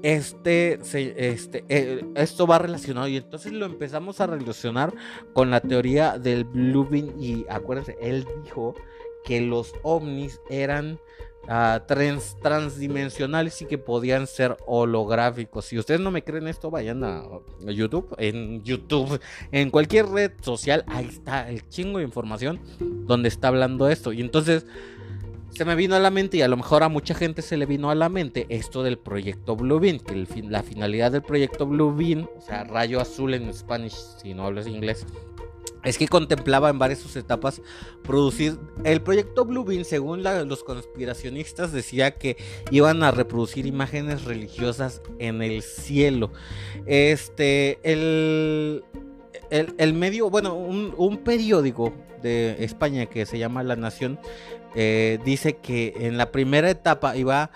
este, 0.03 0.81
este, 0.83 1.65
eh, 1.69 2.05
esto 2.17 2.47
va 2.47 2.59
relacionado 2.59 3.09
y 3.09 3.17
entonces 3.17 3.53
lo 3.53 3.67
empezamos 3.67 4.21
a 4.21 4.27
relacionar 4.27 4.93
con 5.33 5.51
la 5.51 5.61
teoría 5.61 6.19
del 6.19 6.45
Blue 6.45 6.87
Bean 6.89 7.15
y 7.21 7.47
acuérdense, 7.49 7.97
él 8.01 8.27
dijo 8.45 8.75
que 9.25 9.41
los 9.41 9.75
ovnis 9.83 10.41
eran 10.49 11.01
trans, 11.87 12.37
transdimensionales 12.43 13.63
y 13.63 13.67
que 13.67 13.79
podían 13.79 14.27
ser 14.27 14.57
holográficos. 14.67 15.67
Si 15.67 15.79
ustedes 15.79 16.01
no 16.01 16.11
me 16.11 16.23
creen 16.23 16.49
esto, 16.49 16.71
vayan 16.71 17.05
a, 17.05 17.25
YouTube. 17.67 18.15
En 18.19 18.63
YouTube, 18.63 19.21
en 19.53 19.71
cualquier 19.71 20.07
red 20.07 20.33
social, 20.41 20.85
ahí 20.89 21.07
está 21.07 21.49
el 21.49 21.69
chingo 21.69 21.99
de 21.99 22.05
información 22.05 22.61
donde 23.07 23.29
está 23.29 23.49
hablando 23.49 23.89
esto. 23.89 24.13
Y 24.13 24.21
entonces 24.21 24.67
se 25.51 25.65
me 25.65 25.75
vino 25.75 25.97
a 25.97 26.01
la 26.01 26.11
mente 26.11 26.37
y 26.37 26.43
a 26.43 26.49
lo 26.49 26.57
mejor 26.57 26.83
a 26.83 26.89
mucha 26.89 27.15
gente 27.15 27.41
se 27.41 27.57
le 27.57 27.65
vino 27.65 27.91
a 27.91 27.95
la 27.95 28.09
mente 28.09 28.47
esto 28.51 28.83
del 28.83 28.99
proyecto 28.99 29.57
Blue 29.57 29.81
Bean, 29.81 30.01
que 30.01 30.27
la 30.43 30.63
finalidad 30.63 31.13
del 31.13 31.23
proyecto 31.23 31.67
Blue 31.67 31.95
Bean, 31.95 32.29
o 32.37 32.41
sea, 32.43 32.65
rayo 32.65 33.01
azul 33.01 33.33
en 33.33 33.53
Spanish, 33.55 33.95
si 34.21 34.35
no 34.35 34.45
hablas 34.45 34.67
inglés, 34.67 35.07
es 35.87 35.99
que 35.99 36.09
contemplaba 36.09 36.69
en 36.69 36.79
varias 36.79 36.99
sus 36.99 37.15
etapas 37.17 37.63
producir 38.03 38.59
el 38.85 39.01
proyecto 39.01 39.45
Bluebeam, 39.45 39.85
según 39.85 40.23
los 40.23 40.65
conspiracionistas, 40.65 41.73
decía 41.73 42.11
que 42.11 42.37
iban 42.73 43.05
a 43.05 43.13
reproducir 43.13 43.67
imágenes 43.67 44.25
religiosas 44.25 45.01
en 45.21 45.43
el 45.43 45.63
cielo. 45.63 46.33
Este, 46.87 47.79
el, 47.85 48.83
el, 49.51 49.95
medio, 49.95 50.29
bueno, 50.29 50.55
un, 50.55 51.19
periódico 51.19 51.93
de 52.21 52.65
España 52.65 53.07
que 53.07 53.25
se 53.25 53.39
llama 53.39 53.63
La 53.63 53.77
Nación 53.77 54.19
eh, 54.75 55.19
dice 55.25 55.57
que 55.57 55.95
en 56.01 56.19
la 56.19 56.33
primera 56.33 56.69
etapa 56.69 57.17
iba 57.17 57.51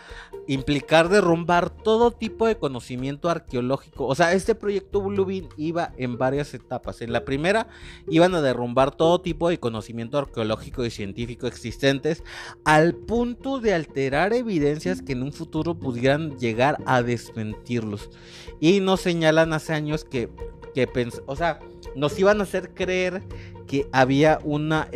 implicar 0.50 1.08
derrumbar 1.08 1.70
todo 1.70 2.10
tipo 2.10 2.44
de 2.44 2.58
conocimiento 2.58 3.30
arqueológico. 3.30 4.06
O 4.06 4.16
sea, 4.16 4.32
este 4.32 4.56
proyecto 4.56 5.00
Bluebeam 5.00 5.48
iba 5.56 5.92
en 5.96 6.18
varias 6.18 6.52
etapas. 6.54 7.02
En 7.02 7.12
la 7.12 7.24
primera 7.24 7.68
iban 8.08 8.34
a 8.34 8.42
derrumbar 8.42 8.90
todo 8.90 9.20
tipo 9.20 9.48
de 9.48 9.60
conocimiento 9.60 10.18
arqueológico 10.18 10.84
y 10.84 10.90
científico 10.90 11.46
existentes 11.46 12.24
al 12.64 12.96
punto 12.96 13.60
de 13.60 13.74
alterar 13.74 14.32
evidencias 14.32 15.02
que 15.02 15.12
en 15.12 15.22
un 15.22 15.32
futuro 15.32 15.78
pudieran 15.78 16.36
llegar 16.40 16.78
a 16.84 17.02
desmentirlos. 17.02 18.10
Y 18.58 18.80
nos 18.80 19.02
señalan 19.02 19.52
hace 19.52 19.72
años 19.72 20.02
que, 20.02 20.30
que 20.74 20.88
o 21.26 21.36
sea, 21.36 21.60
nos 21.94 22.18
iban 22.18 22.40
a 22.40 22.42
hacer 22.42 22.74
creer 22.74 23.22
que 23.70 23.86
había 23.92 24.40
una 24.42 24.88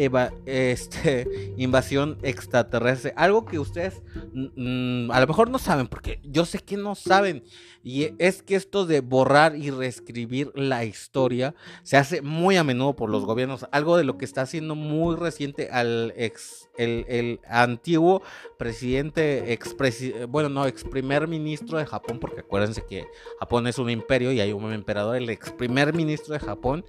este, 0.46 1.54
invasión 1.56 2.18
extraterrestre. 2.22 3.12
Algo 3.14 3.44
que 3.44 3.60
ustedes 3.60 4.02
mm, 4.34 5.12
a 5.12 5.20
lo 5.20 5.26
mejor 5.28 5.48
no 5.48 5.60
saben, 5.60 5.87
porque 5.87 6.18
yo 6.24 6.44
sé 6.44 6.58
que 6.58 6.76
no 6.76 6.96
saben. 6.96 7.44
Y 7.84 8.14
es 8.18 8.42
que 8.42 8.56
esto 8.56 8.84
de 8.84 9.00
borrar 9.00 9.54
y 9.54 9.70
reescribir 9.70 10.50
la 10.56 10.84
historia 10.84 11.54
se 11.84 11.98
hace 11.98 12.20
muy 12.20 12.56
a 12.56 12.64
menudo 12.64 12.96
por 12.96 13.10
los 13.10 13.24
gobiernos. 13.24 13.66
Algo 13.70 13.96
de 13.96 14.02
lo 14.02 14.18
que 14.18 14.24
está 14.24 14.42
haciendo 14.42 14.74
muy 14.74 15.14
reciente 15.14 15.68
al 15.70 16.12
ex, 16.16 16.68
el, 16.76 17.38
antiguo 17.46 18.22
presidente, 18.58 19.52
ex 19.52 19.76
bueno, 20.28 20.48
no, 20.48 20.66
ex 20.66 20.82
primer 20.82 21.28
ministro 21.28 21.78
de 21.78 21.87
Japón, 21.87 22.18
porque 22.18 22.40
acuérdense 22.40 22.82
que 22.88 23.06
Japón 23.38 23.68
es 23.68 23.78
un 23.78 23.88
imperio 23.88 24.32
y 24.32 24.40
hay 24.40 24.52
un 24.52 24.72
emperador, 24.72 25.14
el 25.14 25.30
ex 25.30 25.52
primer 25.52 25.94
ministro 25.94 26.34
de 26.34 26.40
Japón. 26.40 26.84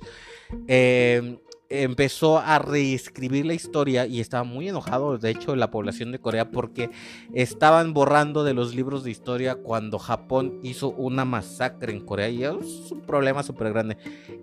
Eh, 0.68 1.40
empezó 1.84 2.40
a 2.40 2.60
reescribir 2.60 3.46
la 3.46 3.54
historia 3.54 4.06
y 4.06 4.20
estaba 4.20 4.44
muy 4.44 4.70
enojado, 4.70 5.18
de 5.18 5.30
hecho, 5.30 5.56
la 5.56 5.72
población 5.72 6.12
de 6.12 6.20
Corea 6.20 6.52
porque 6.52 6.90
estaban 7.34 7.94
borrando 7.94 8.44
de 8.44 8.54
los 8.54 8.76
libros 8.76 9.04
de 9.04 9.12
historia 9.12 9.56
cuando 9.56 10.00
Japón 10.00 10.60
hizo 10.64 10.90
una 10.90 11.26
masacre 11.26 11.94
en 11.94 12.02
Corea 12.02 12.30
y 12.30 12.44
es 12.44 12.92
un 12.92 13.02
problema 13.02 13.44
súper 13.44 13.72
grande. 13.72 13.98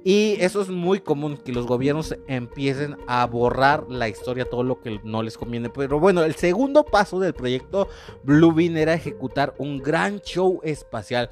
Y 0.05 0.37
eso 0.41 0.61
es 0.61 0.69
muy 0.69 1.01
común, 1.01 1.37
que 1.37 1.53
los 1.53 1.67
gobiernos 1.67 2.17
empiecen 2.27 2.97
a 3.07 3.25
borrar 3.27 3.85
la 3.89 4.09
historia, 4.09 4.49
todo 4.49 4.63
lo 4.63 4.81
que 4.81 5.01
no 5.05 5.23
les 5.23 5.39
conviene. 5.39 5.71
Pero 5.71 6.01
bueno, 6.01 6.23
el 6.25 6.35
segundo 6.35 6.85
paso 6.85 7.21
del 7.21 7.35
proyecto 7.35 7.89
Blue 8.25 8.53
Bean 8.53 8.77
era 8.77 8.95
ejecutar 8.95 9.55
un 9.59 9.79
gran 9.79 10.21
show 10.21 10.61
espacial. 10.63 11.31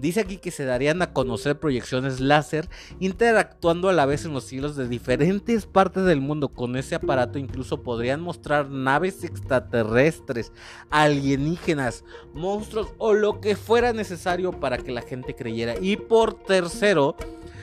Dice 0.00 0.20
aquí 0.20 0.38
que 0.38 0.50
se 0.50 0.64
darían 0.64 1.02
a 1.02 1.12
conocer 1.12 1.58
proyecciones 1.58 2.20
láser 2.20 2.68
interactuando 3.00 3.88
a 3.88 3.92
la 3.92 4.06
vez 4.06 4.24
en 4.24 4.32
los 4.32 4.44
cielos 4.44 4.76
de 4.76 4.88
diferentes 4.88 5.66
partes 5.66 6.04
del 6.04 6.20
mundo. 6.20 6.48
Con 6.48 6.76
ese 6.76 6.94
aparato 6.94 7.38
incluso 7.38 7.82
podrían 7.82 8.20
mostrar 8.20 8.70
naves 8.70 9.24
extraterrestres, 9.24 10.52
alienígenas, 10.90 12.04
monstruos 12.32 12.88
o 12.98 13.12
lo 13.12 13.40
que 13.40 13.56
fuera 13.56 13.92
necesario 13.92 14.52
para 14.52 14.78
que 14.78 14.92
la 14.92 15.02
gente 15.02 15.34
creyera. 15.34 15.74
Y 15.80 15.96
por 15.96 16.34
tercero, 16.34 17.16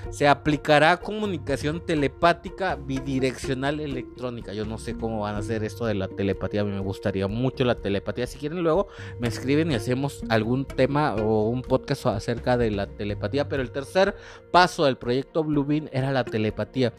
se 0.09 0.27
aplicará 0.27 0.97
comunicación 0.97 1.85
telepática 1.85 2.75
bidireccional 2.75 3.79
electrónica. 3.79 4.53
Yo 4.53 4.65
no 4.65 4.77
sé 4.77 4.95
cómo 4.95 5.21
van 5.21 5.35
a 5.35 5.39
hacer 5.39 5.63
esto 5.63 5.85
de 5.85 5.95
la 5.95 6.07
telepatía. 6.07 6.61
A 6.61 6.63
mí 6.63 6.71
me 6.71 6.79
gustaría 6.79 7.27
mucho 7.27 7.63
la 7.65 7.75
telepatía. 7.75 8.27
Si 8.27 8.37
quieren 8.37 8.63
luego 8.63 8.87
me 9.19 9.27
escriben 9.27 9.71
y 9.71 9.75
hacemos 9.75 10.23
algún 10.29 10.65
tema 10.65 11.15
o 11.15 11.49
un 11.49 11.61
podcast 11.61 12.05
acerca 12.07 12.57
de 12.57 12.71
la 12.71 12.87
telepatía. 12.87 13.49
Pero 13.49 13.61
el 13.61 13.71
tercer 13.71 14.15
paso 14.51 14.85
del 14.85 14.97
proyecto 14.97 15.43
Bluebeam 15.43 15.89
era 15.91 16.11
la 16.11 16.23
telepatía. 16.23 16.93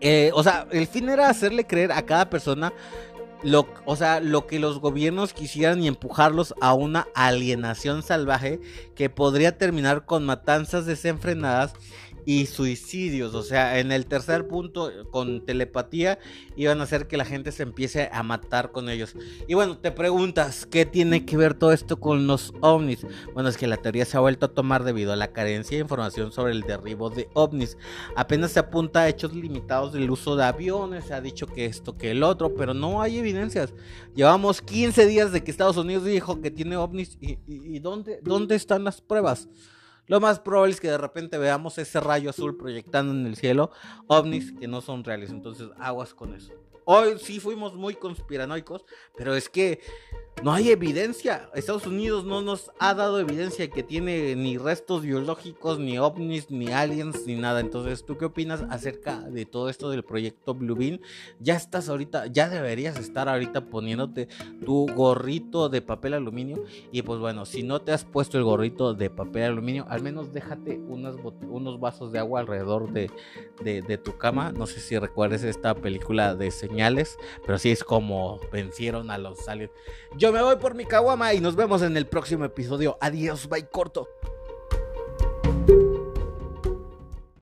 Eh, 0.00 0.30
o 0.34 0.42
sea, 0.42 0.66
el 0.70 0.86
fin 0.86 1.08
era 1.08 1.28
hacerle 1.28 1.66
creer 1.66 1.92
a 1.92 2.02
cada 2.02 2.30
persona 2.30 2.72
o 3.84 3.96
sea, 3.96 4.20
lo 4.20 4.46
que 4.46 4.58
los 4.58 4.80
gobiernos 4.80 5.34
quisieran 5.34 5.82
y 5.82 5.88
empujarlos 5.88 6.54
a 6.60 6.72
una 6.72 7.08
alienación 7.14 8.02
salvaje 8.02 8.60
que 8.94 9.10
podría 9.10 9.58
terminar 9.58 10.06
con 10.06 10.24
matanzas 10.24 10.86
desenfrenadas 10.86 11.74
y 12.26 12.46
suicidios. 12.46 13.34
O 13.34 13.42
sea, 13.42 13.78
en 13.78 13.92
el 13.92 14.06
tercer 14.06 14.46
punto, 14.46 14.90
con 15.10 15.44
telepatía, 15.44 16.18
iban 16.56 16.80
a 16.80 16.84
hacer 16.84 17.06
que 17.06 17.16
la 17.16 17.24
gente 17.24 17.52
se 17.52 17.62
empiece 17.62 18.08
a 18.12 18.22
matar 18.22 18.72
con 18.72 18.88
ellos. 18.88 19.14
Y 19.46 19.54
bueno, 19.54 19.78
te 19.78 19.90
preguntas, 19.90 20.66
¿qué 20.66 20.86
tiene 20.86 21.24
que 21.24 21.36
ver 21.36 21.54
todo 21.54 21.72
esto 21.72 21.98
con 21.98 22.26
los 22.26 22.52
ovnis? 22.60 23.06
Bueno, 23.32 23.48
es 23.48 23.56
que 23.56 23.66
la 23.66 23.76
teoría 23.76 24.04
se 24.04 24.16
ha 24.16 24.20
vuelto 24.20 24.46
a 24.46 24.54
tomar 24.54 24.84
debido 24.84 25.12
a 25.12 25.16
la 25.16 25.32
carencia 25.32 25.76
de 25.76 25.82
información 25.82 26.32
sobre 26.32 26.52
el 26.52 26.62
derribo 26.62 27.10
de 27.10 27.28
ovnis. 27.34 27.76
Apenas 28.16 28.52
se 28.52 28.60
apunta 28.60 29.00
a 29.00 29.08
hechos 29.08 29.34
limitados 29.34 29.92
del 29.92 30.10
uso 30.10 30.36
de 30.36 30.44
aviones, 30.44 31.06
se 31.06 31.14
ha 31.14 31.20
dicho 31.20 31.46
que 31.46 31.66
esto, 31.66 31.96
que 31.96 32.10
el 32.10 32.22
otro, 32.22 32.54
pero 32.54 32.74
no 32.74 33.02
hay 33.02 33.18
evidencias. 33.18 33.72
Llevamos 34.14 34.62
15 34.62 35.06
días 35.06 35.32
de 35.32 35.42
que 35.42 35.50
Estados 35.50 35.76
Unidos 35.76 36.04
dijo 36.04 36.40
que 36.40 36.50
tiene 36.50 36.76
ovnis 36.76 37.18
y, 37.20 37.38
y 37.46 37.78
¿dónde, 37.80 38.20
¿dónde 38.22 38.54
están 38.54 38.84
las 38.84 39.00
pruebas? 39.00 39.48
Lo 40.06 40.20
más 40.20 40.38
probable 40.40 40.72
es 40.72 40.80
que 40.80 40.88
de 40.88 40.98
repente 40.98 41.38
veamos 41.38 41.78
ese 41.78 42.00
rayo 42.00 42.30
azul 42.30 42.56
proyectando 42.56 43.12
en 43.12 43.26
el 43.26 43.36
cielo 43.36 43.70
ovnis 44.06 44.52
que 44.52 44.68
no 44.68 44.80
son 44.80 45.02
reales. 45.04 45.30
Entonces, 45.30 45.68
aguas 45.78 46.14
con 46.14 46.34
eso. 46.34 46.52
Hoy 46.84 47.18
sí 47.18 47.40
fuimos 47.40 47.74
muy 47.74 47.94
conspiranoicos, 47.94 48.84
pero 49.16 49.34
es 49.34 49.48
que 49.48 49.80
no 50.42 50.52
hay 50.52 50.70
evidencia. 50.70 51.48
Estados 51.54 51.86
Unidos 51.86 52.24
no 52.24 52.42
nos 52.42 52.70
ha 52.78 52.94
dado 52.94 53.18
evidencia 53.18 53.68
que 53.70 53.82
tiene 53.82 54.34
ni 54.36 54.58
restos 54.58 55.02
biológicos, 55.02 55.78
ni 55.78 55.98
ovnis, 55.98 56.50
ni 56.50 56.68
aliens, 56.68 57.26
ni 57.26 57.34
nada. 57.36 57.60
Entonces, 57.60 58.04
¿tú 58.04 58.18
qué 58.18 58.26
opinas 58.26 58.62
acerca 58.68 59.20
de 59.20 59.46
todo 59.46 59.70
esto 59.70 59.88
del 59.88 60.04
proyecto 60.04 60.54
Bluebeam? 60.54 60.98
Ya 61.40 61.54
estás 61.54 61.88
ahorita, 61.88 62.26
ya 62.26 62.48
deberías 62.48 62.98
estar 62.98 63.28
ahorita 63.28 63.66
poniéndote 63.70 64.28
tu 64.64 64.86
gorrito 64.94 65.68
de 65.70 65.80
papel 65.80 66.14
aluminio. 66.14 66.64
Y 66.92 67.02
pues 67.02 67.20
bueno, 67.20 67.46
si 67.46 67.62
no 67.62 67.80
te 67.80 67.92
has 67.92 68.04
puesto 68.04 68.36
el 68.36 68.44
gorrito 68.44 68.92
de 68.92 69.08
papel 69.08 69.44
aluminio, 69.44 69.86
al 69.88 70.02
menos 70.02 70.34
déjate 70.34 70.78
unos, 70.78 71.80
vasos 71.80 72.12
de 72.12 72.18
agua 72.18 72.40
alrededor 72.40 72.92
de, 72.92 73.10
de, 73.62 73.98
tu 73.98 74.18
cama. 74.18 74.52
No 74.52 74.66
sé 74.66 74.80
si 74.80 74.98
recuerdes 74.98 75.42
esta 75.42 75.74
película 75.74 76.34
de 76.34 76.50
señales, 76.50 77.16
pero 77.46 77.56
sí 77.56 77.70
es 77.70 77.82
como 77.82 78.40
vencieron 78.52 79.10
a 79.10 79.16
los 79.16 79.48
aliens. 79.48 79.72
Yo 80.24 80.32
me 80.32 80.40
voy 80.40 80.56
por 80.56 80.74
mi 80.74 80.86
caguama 80.86 81.34
y 81.34 81.40
nos 81.42 81.54
vemos 81.54 81.82
en 81.82 81.98
el 81.98 82.06
próximo 82.06 82.46
episodio. 82.46 82.96
Adiós, 83.02 83.46
bye 83.46 83.68
corto. 83.68 84.08